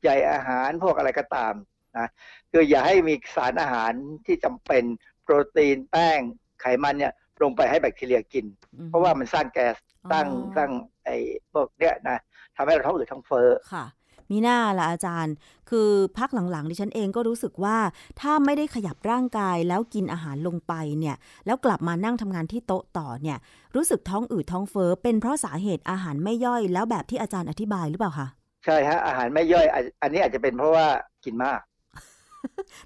[0.03, 1.53] ใยอาหารพวกอะไรก็ตาม
[1.97, 2.07] นะ
[2.51, 3.91] คืออย่าให้มีสารอาหาร
[4.25, 4.83] ที่จำเป็น
[5.23, 6.19] โปรตีนแป้ง
[6.61, 7.13] ไขมันเนี่ย
[7.43, 8.45] ลงไปให้แบคทีเรียกิน
[8.89, 9.75] เพราะว่ามันสร้างแก๊ส
[10.13, 10.27] ตั้ง
[10.57, 10.71] ตั้ง
[11.05, 11.17] ไอ้
[11.51, 12.17] พวกเนี้ยนะ
[12.55, 13.85] ทำให้เราท้องอืดท้องเฟ้อค่ะ
[14.31, 15.35] มีหน้าละอาจารย์
[15.69, 17.77] คือพักหลังๆดิฉันเองก็รู้สึกว่า
[18.21, 21.15] ถ้าไม่ได้ขยับร่างกายแล้วกินอาหารลงไปเนี่ย
[21.45, 23.37] แล้วกลับมานั่งทำงานที่โต๊ะต่อเนี่ย
[23.75, 28.27] รู้สึกท้องอืดท้องเฟ้อเป็นเพราะสาเหตุอาหารไม่ย่อยแล้วแบบที่อาจารย์อธิบายหรือเปล่าคะ
[28.65, 29.65] ใช่ฮะอาหารไม่ย่อย
[30.01, 30.87] อันนี้อาจจะเป็นเพราะว่า
[31.25, 31.59] กินมาก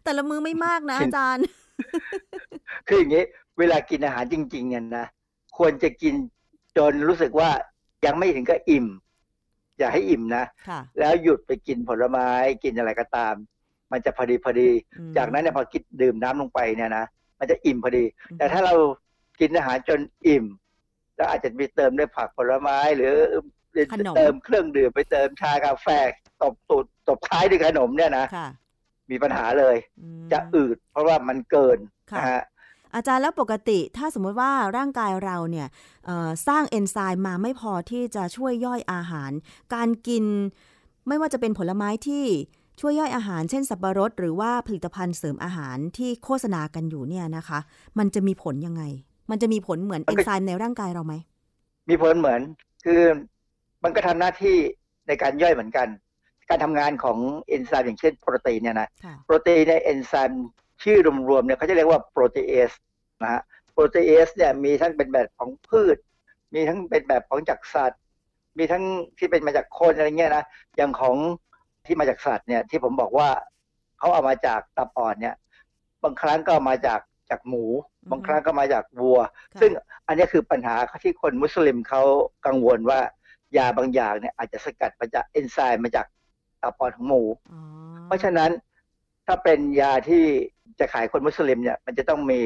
[0.04, 1.46] แต่ละมือไม่มากนะอาจารย์
[2.88, 3.24] คืออย่างนี้
[3.60, 5.08] เวลากินอาหารจริง ๆ เนี่ยนะ
[5.58, 6.14] ควรจะกิน
[6.78, 7.50] จนรู้สึกว่า
[8.06, 8.88] ยังไม่ถึงกับอิ่ม
[9.78, 10.44] อย่าให้อิ่มนะ
[11.00, 12.30] แล้วหยุดไปกินผลไม้
[12.64, 13.36] กินอะไรก็ตาม
[13.92, 14.70] มันจะพอดีพอดี
[15.18, 17.06] จากนั้นเนี่ยพอกินดื่มน้ำลงไปเนี่ยนะ
[17.40, 18.04] มันจะอิ่มพอดี
[18.38, 18.76] แต่ถ้าเรา
[19.40, 20.46] กินอาหารจนอิ่ม
[21.16, 23.14] แล้วอาจจะมีเติมด้วยผักผลไม้หรือ
[24.18, 25.88] เติมเครื่องดื่มไปเติมชากาแฟ
[26.42, 28.26] ตบตูดตบท้ายด้วยขนมเนี่ยนะ
[29.12, 29.76] มีปัญหาเลย
[30.32, 31.78] จะอืดเพราะว่ามันเกิน
[32.18, 32.42] นะฮะ
[32.96, 35.68] อาจารย์แล้วปกติถ้าสมมติว่าร่างกายเราเนี่ย
[36.48, 39.32] สร้างเอนไซม์มาไม่พอที่จะช่วยย่อยอาหาร
[39.74, 40.26] การกิน
[41.08, 42.26] ไม่ว่าจะเป็นผลไม้ที่
[42.82, 47.60] ช่วยย่อยอาหาร เช่นสับปะรด หรือว่าผลิตภัณฑ์เสริมอาหารที่โฆษณากันอยู่เนี่ยนะคะ
[48.00, 48.84] มันจะมีผลยังไง
[49.32, 51.14] มันจะมีผลเหมือนเอนไซม์ในร่างกายเราไหม
[51.90, 52.42] มีผลเหมือน
[52.86, 53.02] คือ
[53.84, 54.56] มันก็ทำหน้าที่
[55.08, 55.88] ในการย่อยเหมือนกัน
[56.50, 57.18] การทำงานของ
[57.48, 58.90] เอนไซม์อย่างเช่นโปรตีนเนี่ยนะ
[59.26, 60.48] โปรตีนในเอนไซม์
[60.84, 60.98] ชื่อ
[61.30, 62.72] รวมๆเนี่ยเขาจะเรียกว่า protease
[63.24, 63.42] นะฮะ
[63.72, 65.98] protease เนี่ยมีทั้งเป็นแบบของพืช
[66.56, 68.02] มีทั้งเป็นแบบของจากสัตว์
[68.58, 68.84] มีทั้ง
[69.18, 70.44] ที่เป็นมาจากคนอะไรเงี้ยนะ
[70.78, 71.16] อย่างของ
[71.86, 73.30] ที่มาจากสัตว์เนี่ยที่ผมบอกว่า
[74.00, 75.36] เขาเอามาจากตับอ่อนเนี่ย
[76.04, 77.66] บางครั้งก็มาจากจากหมู
[78.12, 79.20] บางครั้งก็มาจากวัว
[79.60, 79.72] ซึ่ง
[80.08, 82.02] อันนี้คือปัญหาที่คนมุสลิมเขา
[82.46, 83.00] กังวลว่า
[83.58, 86.06] ยาบางอย่างเนี่ยอาจจะสกัดมาจากเอนไซม์มาจาก
[86.62, 87.24] ตับอ่อนของหมู
[88.06, 88.52] เพราะฉะนั้น
[89.28, 90.24] ถ้าเป็นยาที่
[90.80, 92.40] จะขายคนมุสลิมเนี่ย มันจะต้องมี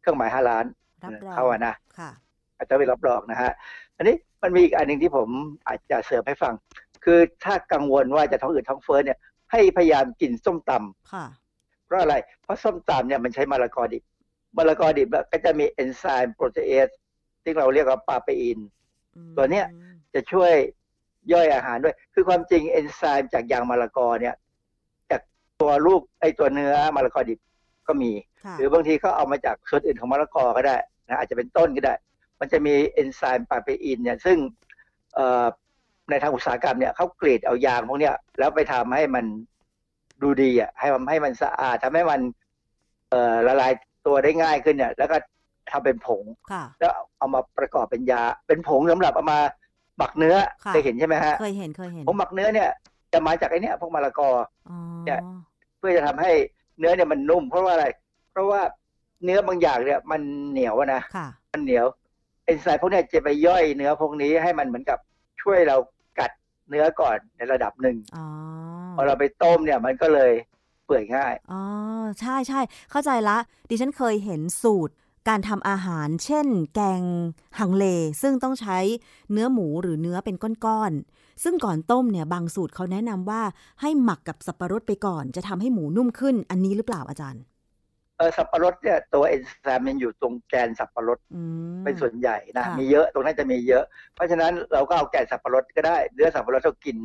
[0.00, 0.66] เครื่องหมายฮาลาล
[1.34, 1.74] เขาอะนะ
[2.56, 3.52] อาจจะไปรับรองนะฮะ
[3.96, 5.28] อันนี้มันมีอีกอันหนึ่งที่ผม
[5.68, 6.54] อาจจะเสริมให้ฟัง
[7.04, 9.18] คือถ้ากังวลว่าจะท้องอืดท้องเฟ้อเนี่ย
[9.52, 14.02] ให้พยายามกินส้มตำเพราะอะไร เพราะส้มตำเนี่ยมันใช้มะละกอดิบ
[14.56, 16.88] มะละกอดิบก็จะมีเอนไซม์ protease
[17.42, 18.58] ที่เราเรียกว่า papain
[19.36, 19.66] ตัวเนี้ย
[20.14, 20.52] จะช่วย
[21.32, 24.38] ย่อยอาหารด้วย คือความจริงเอนไซม์จากยางมะละกอเนี่ยจาก
[25.60, 27.38] ตัวลูกไอตัวเนื้อมะละกอดิบ
[27.88, 28.10] ก็มี
[28.58, 30.76] หรือบางทีก็เอามาจากส่วนอื่นของมะละกอก็ได้
[31.08, 31.94] นะอาจจะเป็นต้นก็ได้
[32.40, 34.38] มันจะมีเอนไซม์ปาเปอินเนี่ยซึ่ง
[36.10, 39.24] ในทางอุตสาหกรรมเนี่ยเขากรีดเอายางพวกเนี้ยแล้วไปทำให้มัน
[40.22, 42.20] ดูดีอะให้มันให้มันสะอาดทำให้มัน
[43.10, 43.72] เอ่อละลาย
[44.06, 45.16] ตัวได้ง่ายขึ้นเนี่ย แล้วก็
[45.70, 46.22] ทำเป็นผง
[46.80, 49.38] แล้วเอามาประกอบเป็นยา เป็นผงสำหรับเอามา
[49.98, 50.36] หมักเนื้อ
[50.70, 52.68] เคยเห็นใช่ไหมฮะเคยเห็นเคยเห็นผงหมักเนื้อเนี่ย
[53.12, 54.30] จะมาจากไอ้นี่พวกมะละกอ
[55.06, 55.20] เนี่ย
[55.80, 56.32] เพื่อจะทำให้
[56.78, 57.86] เนื้อเนี่ยมันนุ่ม เพราะว่าอะไร
[58.32, 58.60] เพราะว่า
[59.24, 60.20] เนื้อบางอย่างเนี่ยมัน
[60.50, 61.02] เหนียวนะ
[61.52, 61.86] มันเหนียว
[62.44, 64.98] เอนไซม์พวกนี้จะไปย่อยเนื้อพวกนี้ให้มันเหมือนกับ
[65.42, 65.76] ช่วยเรา
[66.18, 66.30] กัด
[66.68, 67.96] เนื้อก่อนในระดับหนึ่ง
[68.96, 70.32] พอเราไปต้มเนี่ยมันก็เลย
[70.84, 71.62] เปื่อยง่าย อ๋อ
[72.20, 72.60] ใช่ใช่
[72.90, 74.94] เข้าใจละ ดิฉันเคยเห็นสูตร
[75.28, 77.02] การทำอาหาร เช่น แกง
[77.58, 77.84] ฮังเล
[78.22, 78.78] ซึ่งต้องใช้
[79.32, 83.42] เนื้อหมูหรือเนื้อเป็นก้อนๆ ซึ่งก่อนต้มเนี่ยบางสูตรเขาแนะนำว่า
[83.80, 87.42] ให้หมักกับสับปะรดไปก่อน จะทำให้หมูนุ่มขึ้น อันนี้หรือเปล่าอาจารย์
[88.18, 91.18] เออสับปะรดเนี่ยตัวเอนไซม์มันอยู่ตรงแกนสับปะรด
[91.84, 93.84] เป็นส่วนใหญ่นะมีเยอะตรงนั้นจะมีเยอะ
[94.14, 96.96] เพราะฉะนั้นเราก็เอาแกนสับปะรดก็ได้เนื้อสับปะรดเรากิน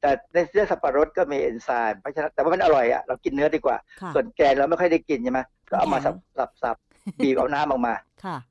[0.00, 3.76] แต่ในเนื้อสับปะรดก็มีเอนไซม์เพราะฉะนั้นแต่ว่ามันอร่อยอะเรากินเนื้อดีกว่า
[4.14, 6.76] ส่วนแกนเราไม่ค่อยได้กินใช่ไหมก็เอามาสับสับสับ
[7.22, 7.94] บีบเอาน้ำออกมา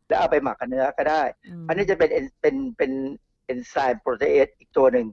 [0.08, 1.22] แล้วเอาไปหมักกับเนื้อก็ได้
[1.68, 2.10] อันนี้จะเป็น
[2.42, 2.92] เป็นเป็น
[3.46, 5.08] เอนไซม์โปรตีเอสอีกตัวหนึ่ง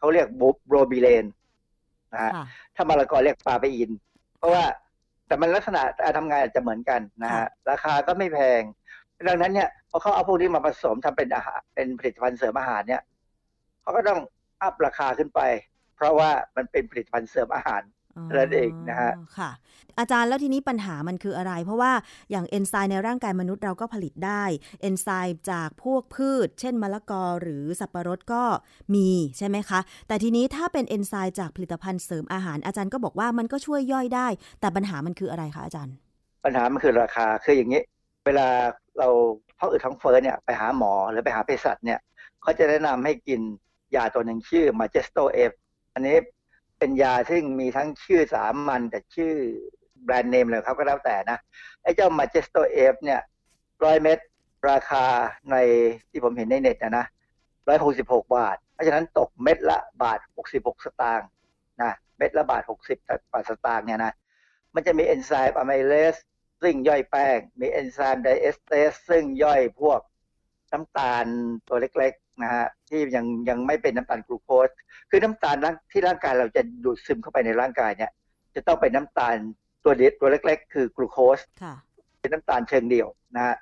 [0.00, 0.28] เขาเรียก
[0.68, 1.24] โบรบิเลน
[2.12, 2.32] นะฮะ
[2.76, 3.90] ถ้ามะละกอเรียกปลาไปอิน
[4.38, 4.64] เพราะว่า
[5.26, 8.62] แต่มันลักษณะการทำงานอาจจะเหมือนกันนะฮะราคาก็ไม่แพง
[9.28, 13.02] ดังนั้นเนี่ยพอเขาเอาพวกนี้มาผสมทำเป็นอาหารเป็นผลิตภัณฑ์เสริมอาหารเนี่ย
[13.82, 14.20] เขาก็ต้อง
[14.62, 15.40] อัพราคาขึ้นไป
[15.96, 17.82] เพราะว่ามันเป็นผลิตภัณฑ์เสริมอาหาร
[18.36, 19.50] นั่นเองนะฮะค่ะ
[19.98, 21.92] อาจารย์แล้วทีนี้ปัญหามันคืออะไร เพราะว่า
[22.30, 24.44] อย่างเอนไซม์ในร่างกายมนุษย์เราก็ผลิตได้
[24.80, 28.44] เอนไซม์จากพวกพืช เช่นมะละกอหรือสับปะรดก็
[28.94, 29.08] มี
[29.38, 34.28] ใช่ไหมคะ แต่ทีนี้ถ้าเป็นเอนไซม์จากผลิตภัณฑ์เสริมอาหารอาจารย์ก็บอกว่ามันก็ช่วยย่อยได้
[34.60, 35.94] แต่ปัญหามันคืออะไรคะอาจารย์
[36.44, 37.82] ปัญหามันคือราคาคืออย่างนี้
[38.26, 38.48] เวลา
[38.98, 39.08] เรา
[39.58, 41.98] ท้องอืดท้องเฟ้อเนี่ยไปหาหมอหรือไปหาเภสัชเนี่ย
[42.42, 43.40] เขาจะแนะนำให้กิน
[43.96, 45.52] ยาตัวหนึ่งชื่อ Magesto-F
[45.94, 46.16] อันนี้
[46.80, 49.34] เป็นยาซึ่งมีทั้งชื่อสามัญแต่ชื่อ
[50.04, 51.38] brand name เลยครับก็แล้วแต่นะ
[51.82, 53.20] ไอ้เจ้ามาเจสโตเอฟเนี่ย
[53.84, 54.18] ร้อยเม็ด
[54.70, 55.04] ราคา
[55.50, 55.56] ใน
[56.10, 57.06] ที่ผมเห็นในเน็ตนะนะ
[57.68, 61.28] ร้อยหกสิบหกบาท เพราะฉะนั้นตกเม็ดละบาทหกสิบหกสตางค์
[61.82, 62.98] นะเม็ดละบาทหกสิบ
[63.32, 64.12] บาทสตางค์เนี่ยนะ
[64.74, 66.16] มันจะมีเอนไซม์ amylase
[66.62, 70.00] ซึ่งย่อยแป้ง มีเอนไซม์ diastase ซึ่งย่อยพวก
[70.72, 71.26] น้ำตาล
[71.68, 72.12] ตัวเล็ก
[72.42, 74.68] นะฮะที่ยังยังไม่เป็นน้ำตาลกลูโคส
[75.10, 75.56] คือน้ำตาล
[75.90, 78.10] ที่ร่างกายเราจะดูดซึมเข้าไปในร่างกายเนี่ย
[78.54, 79.36] จะต้องเป็นน้ำตาล
[79.84, 81.38] ตัวเด็ดตัวเล็ก ๆ คือกลูโคส
[82.20, 83.56] เป็นน้ำตาลเชิงเดี่ยวนะฮะ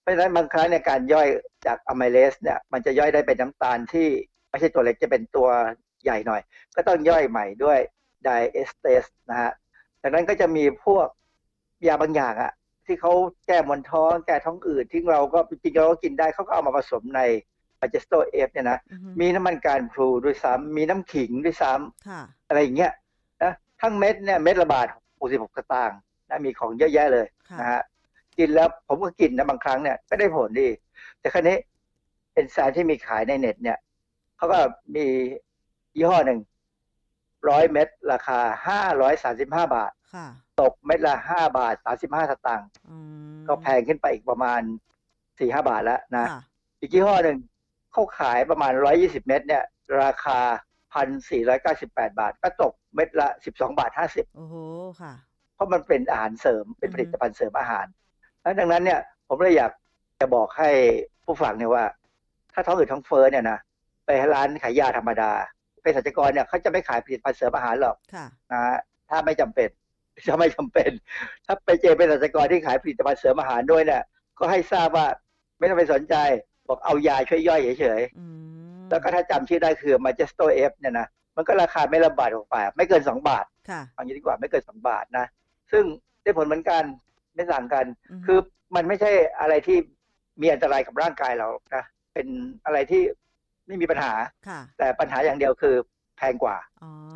[0.00, 1.28] เพราะฉะนั้นบางครั้งในการย่อย
[1.66, 4.08] จาก amylase เนี่ยมันจะย่อยได้เป็นน้ำตาลที่
[4.50, 5.48] ไม่ใช่ตัวเล็กจะเป็นตัว
[6.04, 6.40] ใหญ่หน่อย
[6.76, 7.78] ก็ต้องย่อยใหม่ด้วย
[8.24, 9.52] diastase นะฮะ
[10.02, 11.06] ดังนั้นก็จะมีพวก
[11.86, 12.52] ยาบางอย่างอะ
[12.86, 13.12] ที่เขา
[13.46, 18.78] แก้มวนท้องแก้ท้องอืดที่เราก็จริงๆเราก็กินได้เขาก็เอามาผสมใน Magesto-F เนี่ยนะ
[19.20, 22.92] มีน้ำมันกานพลูด้วยซ้ำมีน้ำขิงด้วยซ้ำอะไรอย่างเงี้ย
[23.42, 24.86] นะทั้งเม็ดเนี่ยเม็ดละบาท
[25.18, 25.98] หกสิบหกสตางค์
[26.28, 27.26] นะมีของเยอะแยะเลย
[27.60, 27.82] นะฮะ
[28.38, 30.68] กินแล้วผมก็กินนะบางครั้งเนี่ยก็ได้ผลดี
[31.20, 31.56] แต่คราวนี้
[32.32, 33.78] เอนไซม์ที่มีขายในเน็ตเนี่ย
[34.36, 34.58] เขาก็
[34.94, 35.04] มี
[35.96, 36.40] ยี่ห้อหนึ่ง
[37.48, 39.92] ร้อยเม็ดราคาห้าร้อยสาสิบห้าบาท
[40.60, 42.68] ตกเม็ดละห้าบาทสาสิบห้าสตางค์
[43.48, 44.60] ก็แพงขึ้นไปอีกประมาณ
[45.38, 46.26] สี่ห้าบาทแล้วนะ
[46.80, 47.38] อีกยี่ห้อหนึ่ง
[47.92, 49.64] เขาขายประมาณร้อยี่สิบเม็ดเนี่ย
[50.02, 50.38] ราคา
[50.92, 54.56] พันสี่ร้อยเก้าสิบแปดบาท ก็ตกเม็ดละสิบสองบาทห้าสิบโอ้โห
[55.00, 55.12] ค่ะ
[55.54, 57.86] เพราะมันเป็นอาหารเสริม เป็นผลิตภัณฑ์เสริมอาหาร
[58.58, 59.72] ดังนั้นเนี่ย ผมเลยอยาก
[60.20, 60.70] จะบอกให้
[61.24, 61.84] ผู้ฟังเนี่ยว่า
[62.52, 63.58] ถ้าท้องอืดท้องเฟ้อเนี่ยนะ
[64.04, 65.30] ไปร้านขายยาธรรมดา
[65.80, 67.96] เภสัชกรเนี่ยเขาจะไม่ขายผลิตภัณฑ์เสริมอาหารหรอก
[68.52, 68.78] นะ
[69.10, 69.70] ถ้าไม่จำเป็น
[70.26, 70.90] จะไม่จำเป็น
[71.46, 74.02] ถ้าไปเจอเป็นสัตกรที่ขายผลิตภัณฑ์เสริมอาหารด้วยเนี่ย
[74.38, 75.06] ก็ให้ทราบว่า
[75.58, 76.14] ไม่ต้องไปสนใจ
[76.68, 81.06] บอกเอายาช่วยย่อยเฉยๆแล้วก็ถ้าจำชื่อได้คือมาเจสโตเอฟเนี่ยนะ
[81.36, 85.26] มันก็ราคาไม่ละบาทออกไปไม่เกินสองบาทค่ะเอางี้ดีกว่าไม่เกินสองบาทนะ
[85.72, 85.84] ซึ่ง
[86.22, 86.82] ได้ผลเหมือนกัน
[87.34, 87.84] ไม่ต่างกัน
[88.26, 88.38] คือ
[88.76, 89.10] มันไม่ใช่
[89.40, 89.78] อะไรที่
[90.40, 92.26] มีอันตรายกับร่างกายเรานะเป็น
[92.64, 93.02] อะไรที่
[93.66, 94.12] ไม่มีปัญหา
[94.78, 95.74] แต่ปัญหาอย่างเดียวคือ
[96.16, 96.56] แพงกว่า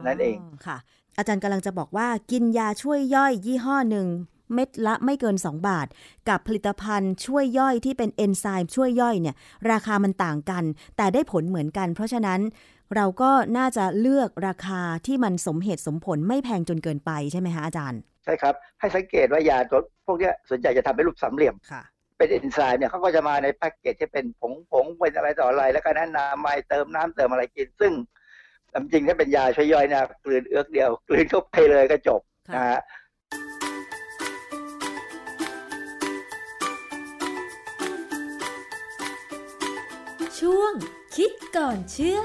[0.02, 0.36] นั่นเอง
[0.66, 0.76] ค่ะ
[1.16, 4.06] อาจารย์กำลังจะบอกว่ากินยาช่วยย่อยยี่ห้อหนึ่ง
[4.54, 5.86] เม็ดละไม่เกิน 2 บาท
[6.28, 9.36] กับผลิตภัณฑ์ช่วยย่อยที่เป็นเอนไซม์ช่วยย่อยเนี่ย
[9.70, 10.64] ราคามันต่างกัน
[10.96, 12.40] แต่ได้ผลเหมือนกัน เพราะฉะนั้น
[12.96, 21.82] เราก็น่าจะเลือกราคาที่มันสมเหตุสมผลไม่แพงจนเกินไปใช่ไหมคะอาจารย์ ใช่ครับ ให้สังเกตว่ายาตัวพวกนี้ส่วนใหญ่จะทำเป็นรูปสามเหลี่ยมค่ะ
[22.18, 27.92] เป็นเอนไซม์เนี่ยเขาก็จะมาในแพ็กเกจที่เป็นผงผงเป็นอะไรต่ออะไร แล้วก็แนะนำไม่เติมน้ำเติมอะไรกิน ซึ่ง
[28.92, 32.20] จริงถ้าเป็นยาช่วยย่อยนะกลืนเอือกเดียว กลืนเข้าไปเลยก็จบ
[32.54, 32.80] นะฮะ
[40.46, 40.72] ช่วง
[41.16, 42.20] คิดก่อนเชื่อ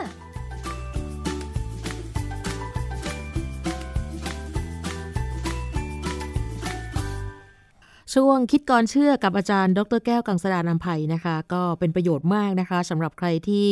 [8.13, 13.69] ช่วงคิดก่อนเชื่อกับอาจารย์ ดรแก้วกังสดานนภัยนะคะ ก็เป็นประโยชน์มากนะคะสำหรับใครที่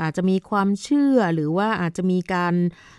[0.00, 2.54] อาจจะมีความเชื่อหรือว่าอาจจะมีการ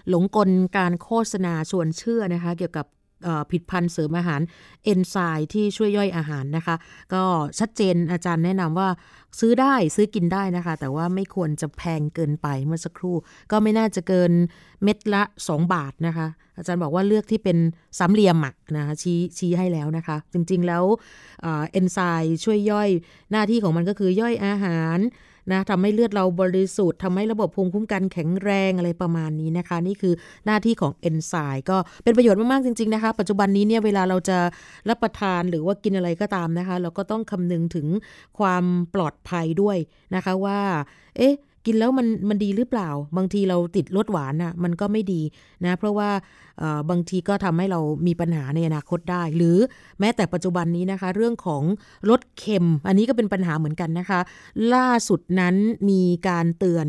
[0.10, 2.86] หลงกลการโฆษณาชวนเชื่อนะคะ เกี่ยวกับ
[3.52, 4.42] ผิดพันธ์เสริมอาหาร
[4.84, 6.76] เอนไซม์ที่ช่วยย่อยอาหารนะคะ
[7.14, 7.24] ก็
[7.60, 8.90] ชัดเจนอาจารย์แนะนำว่า
[9.40, 13.16] ซื้อได้ซื้อกินได้นะคะ แต่ว่าไม่ควรจะแพงเกินไปเมื่อสักครู่
[13.52, 14.32] ก็ไม่น่าจะเกิน
[14.84, 17.58] เม็ดละ 2 บาทนะคะ อาจารย์บอกว่าเลือกที่เป็น
[18.00, 20.84] สามเหลี่ยมอะนะคะชี้ชี้ให้แล้วนะคะ จริงๆแล้ว
[21.44, 22.90] เอนไซม์ช่วยย่อย
[23.32, 25.00] หน้าที่ของมันก็คือย่อยอาหาร
[25.52, 30.14] นะทำให้เลือดเราบริสุทธิ์ทำให้ระบบภูมิคุ้มกันแข็งแรงอะไรประมาณนี้นะคะ นี่คือ
[30.46, 34.38] หน้าที่ของเอนไซม์ก็เป็นประโยชน์มากๆจริง ๆนะคะ ปัจจุบันนี้เนี่ยเวลาเราจะ
[34.90, 37.88] รับประทานหรือว่ากินอะไรก็ตามนะคะ เราก็ต้องคำนึงถึง
[38.40, 38.64] ความ
[38.96, 39.78] ปลอดภัยด้วย
[40.16, 40.60] นะคะว่า
[41.18, 41.34] เอ๊ะ
[41.66, 45.22] กินแล้วมันมันดีหรือเปล่า บางทีเราติดรสหวานอะมันก็ไม่ดี
[45.66, 46.10] นะ เพราะว่า
[46.90, 49.58] บางทีก็ทำให้เรามีปัญหาในอนาคตได้ หรือ
[50.00, 51.64] แม้แต่ปัจจุบันนี้นะคะ เรื่องของ
[52.10, 54.20] รสเค็ม อันนี้ก็เป็นปัญหาเหมือนกันนะคะ
[54.74, 55.56] ล่าสุดนั้น
[55.90, 56.88] มีการเตือน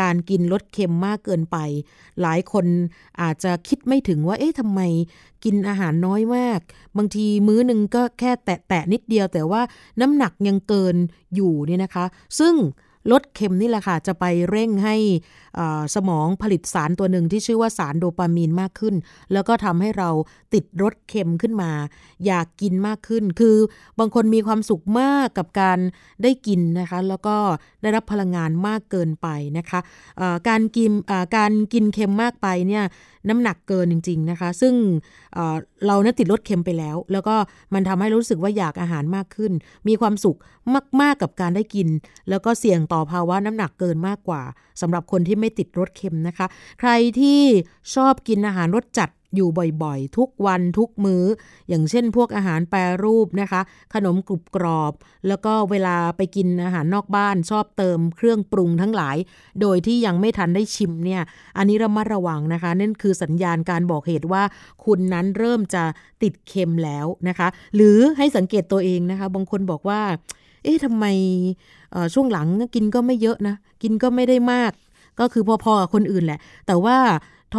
[0.00, 1.56] การกินรสเค็มมากเกินไป
[2.22, 2.66] หลายคน
[3.20, 4.80] อาจจะคิดไม่ถึงว่าเอ๊ะทำไม
[5.44, 6.60] กินอาหารน้อยมาก
[6.96, 9.62] บางทีมื้อหนึ่งก็แค่แตะๆนิดเดียว แต่ว่า
[10.00, 10.96] น้ำหนักยังเกิน
[11.34, 12.04] อยู่เนี่ยนะคะ
[12.40, 12.54] ซึ่ง
[13.10, 14.96] ลดเค็มนี่แหละค่ะ จะไปเร่งให้
[15.94, 18.94] สมองผลิตสารตัวหนึ่งที่ชื่อว่าสารโดปามีนมากขึ้น
[19.32, 20.08] แล้วก็ทำให้เรา
[20.54, 21.70] ติดรสเค็มขึ้นมา
[22.26, 23.56] อยากกินมากขึ้น คือ
[23.98, 25.78] บางคนมีความสุขมากกับการ
[26.22, 27.36] ได้กินนะคะ แล้วก็
[27.82, 29.28] ได้รับพลังงานมากเกินไป
[29.58, 29.80] นะคะ
[30.48, 30.90] การกิน
[31.36, 32.84] การกินเค็มมากไปเนี่ย
[33.28, 34.74] น้ำหนักเกินจริง ๆนะคะ ซึ่ง
[35.86, 37.34] เราเนี่ยติดรสเค็มไปแล้ว แล้วก็
[37.74, 39.52] มันทำให้รู้สึกว่าอยากอาหารมากขึ้น
[39.88, 40.38] มีความสุข
[41.00, 41.88] มาก ๆกับการได้กิน
[42.30, 44.42] แล้วก็เสี่ยงต่อภาวะน้ำหนักเกินมากกว่า
[44.80, 46.46] สำหรับคนที่ไม่ติดรสเค็มนะคะ
[46.80, 47.40] ใครที่
[47.94, 49.48] ชอบกินอาหารรสจัดอยู่
[49.82, 51.24] บ่อยๆ ทุกวันทุกมือ้อ
[51.68, 53.60] อย่างเช่นพวกอาหารแปรรูปนะคะ
[53.94, 54.92] ขนมกรุบกรอบ
[55.28, 59.16] แล้วก็เวลาไปกินอาหารนอกบ้านชอบเติมเครื่องปรุงทั้งหลาย
[59.60, 61.22] โดยที่ยังไม่ทันได้ชิมเนี่ย
[61.56, 64.42] อันนี้ระมัดระวังนะคะนั่นคือสัญญาณการบอกเหตุว่า
[64.84, 65.84] คุณนั้นเริ่มจะ
[66.22, 70.00] ติดเค็มแล้วนะคะ หรือให้สังเกตตัวเองนะคะ บางคนบอกว่า
[70.62, 71.04] เอ๊ะทำไม
[72.14, 74.72] ช่วงหลังกินก็ไม่เยอะนะ กินก็ไม่ได้มาก
[75.20, 76.98] ก็คือพอๆกับคนอื่นแหละ แต่ว่า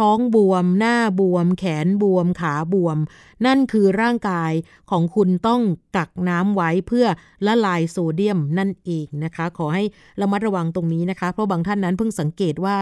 [0.04, 2.98] ้องบวม หน้าบวม แขนบวม ขาบวม
[3.46, 4.52] นั่นคือร่างกาย
[4.90, 5.60] ของคุณต้อง
[5.96, 7.06] กักน้ำไว้เพื่อ
[7.46, 9.84] ละลายโซเดียมนั่นเองนะคะ ขอให้
[10.20, 12.76] ระมัดระวังตรงนี้นะคะ เพราะบางท่านนั้นเพิ่งสังเกตว่า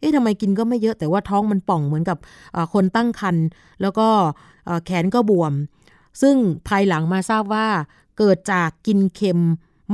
[0.00, 2.18] เอ๊ะทำไมกินก็ไม่เยอะแต่ว่าท้องมันป่องเหมือนกับ
[2.74, 3.44] คนตั้งครรภ์
[3.82, 4.08] แล้วก็
[4.84, 5.52] แขนก็บวม
[6.22, 6.36] ซึ่ง
[6.68, 7.66] ภายหลังมาทราบว่า
[8.18, 9.40] เกิดจากกินเค็ม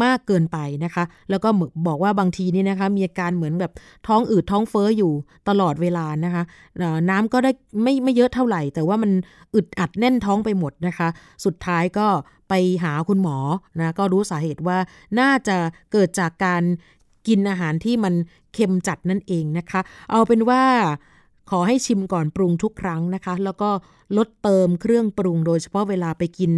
[0.03, 1.49] มากเกินไปนะคะ แล้วก็
[1.87, 3.73] บอกว่าบางทีนี่นะคะ มีอาการเหมือนแบบ
[4.07, 5.13] ท้องอืดท้องเฟ้ออยู่
[5.49, 6.43] ตลอดเวลานะคะ
[7.11, 7.51] น้ำก็ได้
[7.83, 9.13] ไม่ไม่เยอะเท่าไหร่ แต่ว่ามัน
[9.55, 11.09] อึดอัดแน่นท้องไปหมดนะคะ
[11.45, 12.07] สุดท้ายก็
[12.49, 13.37] ไปหาคุณหมอ
[13.81, 14.79] นะก็รู้สาเหตุว่า
[15.21, 15.57] น่าจะ
[15.93, 16.63] เกิดจากการ
[17.29, 18.15] กินอาหารที่มัน
[18.55, 19.81] เค็มจัดนั่นเองนะคะ
[20.11, 20.63] เอาเป็นว่า
[21.55, 23.71] ขอให้ชิมก่อนปรุงทุกครั้งนะคะ แล้วก็
[24.17, 26.53] ลดเติมเครื่องปรุง โดยเฉพาะเวลาไปกิน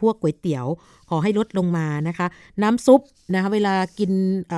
[0.00, 0.66] พวกก๋วยเตี๋ยว
[1.10, 2.26] ขอให้ลดลงมานะคะ
[2.62, 3.00] น้ำซุป
[3.34, 4.12] นะคะเวลากิน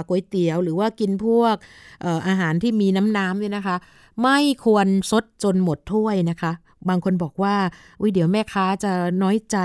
[0.09, 1.55] ก๋วยเตี๋ยว หรือว่ากินพวก
[2.29, 3.77] อาหารที่มีน้ำน้ำเนี่ยนะคะ
[4.23, 6.53] ไม่ควรซดจนหมดถ้วยนะคะ
[6.89, 7.55] บางคนบอกว่า
[8.01, 9.59] อุ้ยเดี๋ยวแม่ค้าจะน้อยใจ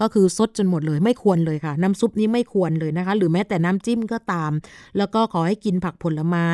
[0.00, 4.52] ก็คือซดจนหมดเลยไม่ควรเลยค่ะ น้ำซุปนี้ไม่ควรเลยนะคะ หรือแม้แต่น้ำจิ้มก็ตาม
[4.98, 6.46] แล้วก็ขอให้กินผักผลไม้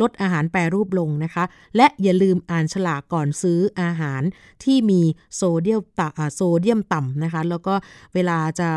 [0.00, 1.44] ลดอาหารแปรรูปลงนะคะ
[1.76, 4.22] และอย่าลืมอ่านฉลากก่อนซื้ออาหาร
[4.64, 5.00] ที่มี
[5.34, 7.74] โซเดียมต่ำโซเดียมต่ำนะคะ แล้วก็
[8.14, 8.70] เวลาจะ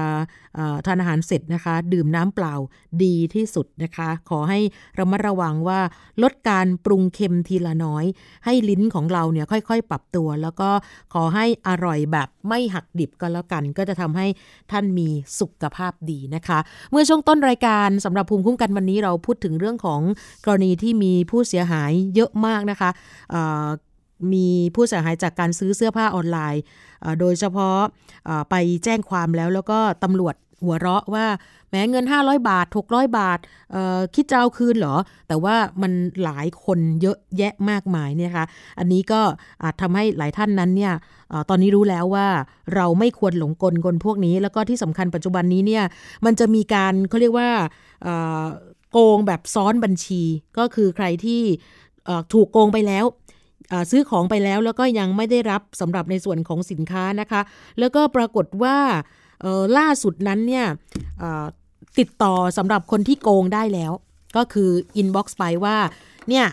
[0.85, 2.55] ทานอาหารเสร็จนะคะ ดื่มน้ำเปล่า
[3.03, 4.59] ดีที่สุดนะคะ ขอให้
[4.99, 5.79] ระมัดระวังว่า
[6.23, 8.05] ลดการปรุงเค็มทีละน้อย
[8.45, 10.69] ให้ลิ้นของเราเนี่ยค่อยๆ ปรับตัว แล้วก็
[11.13, 14.27] ขอให้อร่อยแบบไม่หักดิบก็แล้วกัน ก็จะทำให้
[14.71, 15.07] ท่านมี
[15.39, 16.59] สุขภาพดีนะคะ
[16.91, 20.01] เมื่อช่วงต้นรายการสำหรับภูมิคุ้มกันวันนี้เราพูดถึงเรื่องของ
[20.45, 22.89] กรณีที่มีผู้เสียหายเยอะมากนะคะ
[24.33, 26.63] มีผู้เสียหายจากการซื้อเสื้อผ้าออนไลน์
[27.19, 27.77] โดยเฉพาะ
[28.49, 30.35] ไปแจ้งความแล้วแล้วก็ตำรวจ
[30.65, 31.25] หัวเราะว่า
[31.71, 33.39] แม้เงิน 500 บาท 600 บาท
[34.15, 34.95] คิดจะเอาคืนเหรอ
[35.27, 35.91] แต่ว่ามัน
[36.23, 38.45] หลายคนเยอะแยะมากมายเนี่ยคะ
[38.79, 39.21] อันนี้ก็
[39.63, 40.93] อาจทำให้หลายท่านนั้นเนี่ย
[41.49, 42.27] ตอนนี้รู้แล้วว่า
[42.75, 45.83] เราไม่ควรหลงกลคนพวกนี้ แล้วก็ที่สำคัญปัจจุบันนี้เนี่ย
[46.25, 47.49] มันจะมีการเขาเรียกว่า
[48.91, 50.23] โกงแบบซ้อนบัญชี
[50.57, 51.41] ก็คือใครที่
[52.33, 53.05] ถูกโกงไปแล้ว
[53.91, 57.41] ซื้อของไปแล้วแล้วก็ยังไม่ได้รับสำหรับในส่วนของสินค้านะคะ
[57.79, 58.77] แล้วก็ปรากฏว่า
[59.77, 60.65] ล่าสุดนั้นเนี่ย
[61.99, 63.91] ติดต่อสำหรับคนที่โกงได้แล้ว
[64.37, 65.77] ก็คือ inbox ไปว่า
[66.29, 66.45] เนี่ย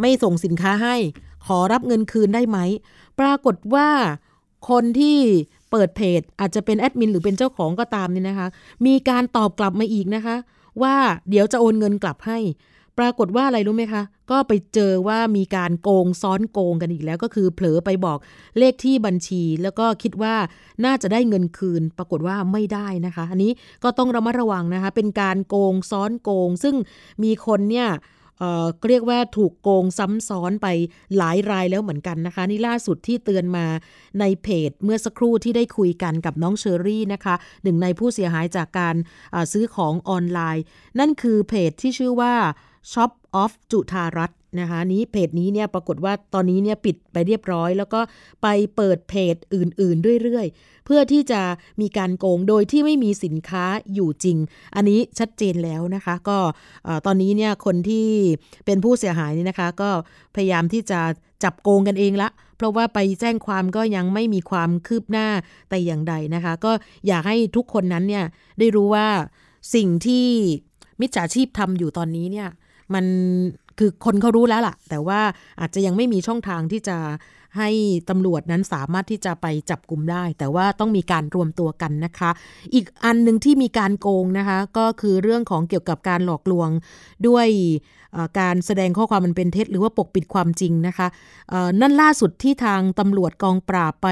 [0.00, 0.96] ไม่ส่งสินค้าให้
[1.46, 2.58] ขอรับเงินคืนได้ไหม
[3.20, 3.88] ปรากฏว่า
[4.70, 5.18] คนที่
[5.70, 8.48] เปิดเพจอาจจะเป็นแอดมินหรือเป็นเจ้าของก็ตามนี่นะคะ
[8.86, 10.36] มีการตอบกลับมาอีกนะคะ
[10.82, 10.94] ว่า
[11.28, 12.38] เดี๋ยวจะโอนเงินกลับให้
[12.98, 18.18] ปรากฏว่าอะไรรู้ไหมคะ ก็ไปเจอว่ามีการโกงซ้อนโกงกันอีกแล้ว ก็คือเผลอไปบอก
[18.58, 20.34] เลขที่บัญชี แล้วก็คิดว่า
[20.84, 23.52] น่าจะได้เงินคืน ปรากฏว่าไม่ได้นะคะ อันนี้
[23.84, 26.76] ก็ต้องระมัดระวังนะคะ เป็นการโกงซ้อนโกง ซึ่ง
[27.22, 27.88] มีคนเนี่ย
[28.88, 30.66] เรียกว่าถูกโกงซ้ำซ้อนไป
[31.16, 33.66] หลายรายแล้วเหมือนกันนะคะ นี่ล่าสุดที่เตือนมา
[34.20, 38.96] ในเพจเมื่อสักครู่ที่ได้คุยกันกับน้องเชอรี่นะคะหนึ่งในผู้เสียหายจากการ
[39.52, 40.64] ซื้อของออนไลน์
[40.98, 42.34] นั่นคือเพจที่ชื่อว่า
[42.90, 43.12] Shop
[43.42, 44.30] of จุธารัต
[44.60, 48.00] นะคะนี้เพจนี้เนี่ยปรากฏว่าตอนนี้เนี่ยปิดไปเรียบร้อย แล้วก็
[48.42, 51.40] ไปเปิดเพจอื่นๆเรื่อยๆ เพื่อที่จะ
[51.80, 53.64] มีการโกงโดยที่ไม่มีสินค้า
[53.94, 54.36] อยู่จริง
[54.76, 56.38] อันนี้ชัดเจนแล้วนะคะ ก็
[57.06, 58.08] ตอนนี้เนี่ยคนที่
[58.66, 59.90] เป็นผู้เสียหายนี่นะคะ ก็
[60.34, 61.00] พยายามที่จะ
[61.44, 65.28] จับโกงกันเองละ เพราะว่าไปแจ้งความก็ยังไม่มีความคืบหน้า
[65.68, 66.72] แต่อย่างใดนะคะ ก็
[67.06, 68.24] อยากให้ทุกคนนั้นเนี่ย
[68.58, 69.06] ได้รู้ว่า
[69.74, 70.26] สิ่งที่
[71.00, 72.48] มิจฉาชีพทำอยู่ตอนนี้เนี่ย
[72.94, 73.06] มัน
[73.78, 75.20] คือคนเขารู้แล้วล่ะ แต่ว่า
[75.60, 76.96] อาจจะยังไม่มีช่องทางที่จะ
[77.58, 77.70] ให้
[78.10, 82.30] ตำรวจนั้นสามารถที่จะไปจับกลุ่มได้ แต่ว่าต้องมีการรวมตัวกันนะคะ
[82.74, 86.68] อีกอันหนึ่งที่มีการโกงนะคะ ก็คือเรื่องของเกี่ยวกับการหลอกลวง
[87.28, 87.48] ด้วย
[88.40, 91.06] การแสดงข้อความมันเป็นเท็จ หรือว่าปกปิดความจริงนะคะ
[91.80, 94.08] นั่นล่าสุดที่ทางตำรวจกองปราบไป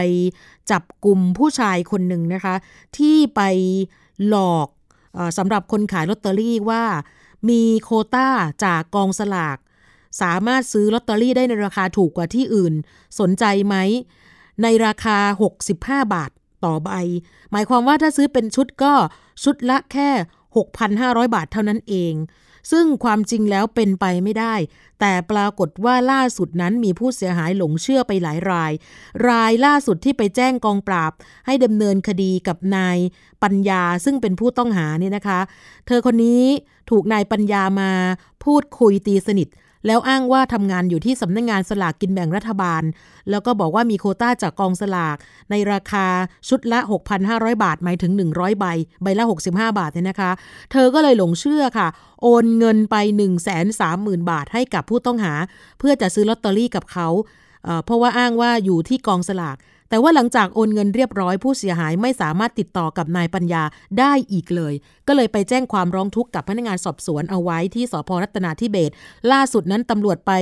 [0.71, 2.55] จับกลุ่มผู้ชายคนหนึ่งนะคะ
[2.99, 3.41] ที่ไป
[4.29, 4.69] หลอก
[5.39, 6.83] สำหรับคนขายลอตเตอรี่ว่า
[7.49, 8.29] มีโคต้า
[8.65, 9.59] จากกองสลาก
[10.21, 12.75] สามารถซื้อลอตเตอรี่ได้ในราคาถูกกว่าที่อื่น
[13.21, 13.77] สนใจไหม
[14.63, 15.19] ในราคา
[15.67, 16.31] 65 บาท
[16.65, 16.91] ต่อใบ
[17.51, 18.95] หมายความว่าถ้าซื้อเป็นชุดก็
[19.45, 20.11] ชุดละแค่
[20.73, 22.15] 6,500 บาทเท่านั้นเอง
[22.71, 24.55] ซึ่งความจริงแล้วเป็นไปไม่ได้
[25.01, 28.73] แต่ปรากฏว่าล่าสุดนั้นมีผู้เสียหายหลงเชื่อไปหลายราย
[29.29, 31.13] รายล่าสุดที่ไปแจ้งกองปราบ
[31.47, 32.99] ให้ดำเนินคดีกับนาย
[33.43, 35.41] ปัญญาซึ่งเป็นผู้ต้องหาเนี่ยนะคะ
[35.87, 36.45] เธอคนนี้
[36.91, 37.93] ถูกนายปัญญามา
[38.45, 39.49] พูดคุยตีสนิท
[39.87, 42.83] แล้วอ้างว่าทำงานอยู่ที่สำนักงงานสลากกินแบ่งรัฐบาล
[43.31, 45.17] แล้วก็บอกว่ามีโคต้าจากกองสลาก
[45.51, 46.07] ในราคา
[46.49, 46.79] ชุดละ
[47.21, 48.67] 6,500 บาทหมายถึง 100 ใบ
[49.03, 50.31] ใบละ 65 บาทเนี่ยนะคะ
[50.73, 51.89] เธอก็เลยหลงเชื่อค่ะ
[52.23, 53.71] โอนเงินไป 1 3 0 0
[54.07, 55.35] 0 0 บาทให้กับผู้ต้องหา
[55.79, 57.09] เพื่อจะซื้อลอตเตอรี่กับเขา
[57.85, 59.57] เพราะว่าอ้างว่าอยู่ที่กองสลาก
[59.91, 63.63] แต่ว่าหลังจากโอนเงินเรียบร้อยผู้เสียหายไม่สามารถติดต่อกับนายปัญญา
[63.99, 64.75] ได้อีกเลย
[65.09, 68.91] ก็เลยไปแจ้งความร้องทุกข์กับพนักงานสอบสวนเอาไว้ที่สพรัตนาธิเบศ
[69.33, 70.33] ล่าสุดนั้นตำรวจไป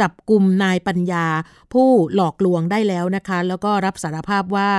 [0.00, 1.26] จับกลุ่มนายปัญญา
[1.72, 4.70] ผู้หลอกลวงได้แล้วนะคะ แล้วก็รับสารภาพว่า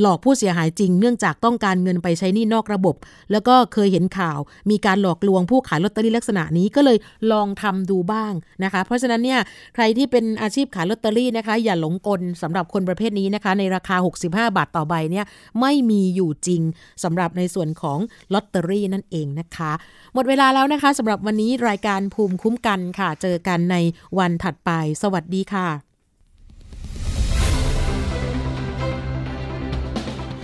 [0.00, 2.96] หลอกผู้เสียหายจริง เนื่องจากต้องการเงินไปใช้นี่นอกระบบ
[3.32, 4.38] แล้วก็เคยเห็นข่าว
[4.70, 6.98] มีการหลอกลวงผู้ขายลอตเตอรี่ลักษณะนี้ก็เลย
[7.32, 8.32] ลองทำดูบ้าง
[8.64, 9.40] นะคะ เพราะฉะนั้นเนี่ย
[9.74, 15.24] ใครที่เป็นอาชีพขายลอตเตอรี่นะคะ อย่าหลงกลสำหรับคนประเภทนี้นะคะ ในราคา 65 บาทต่อใบเนี่ย
[15.60, 16.62] ไม่มีอยู่จริง
[17.04, 17.98] สำหรับในส่วนของ
[18.34, 19.72] ลอตเตอรี่นั่นเองนะคะ
[20.14, 23.76] หมดเวลาแล้วนะคะสำหรับวันนี้รายการภูมิคุ้มกันค่ะ เจอกันใน
[24.18, 24.70] วันถัดไป
[25.02, 25.91] สวัสดีค่ะ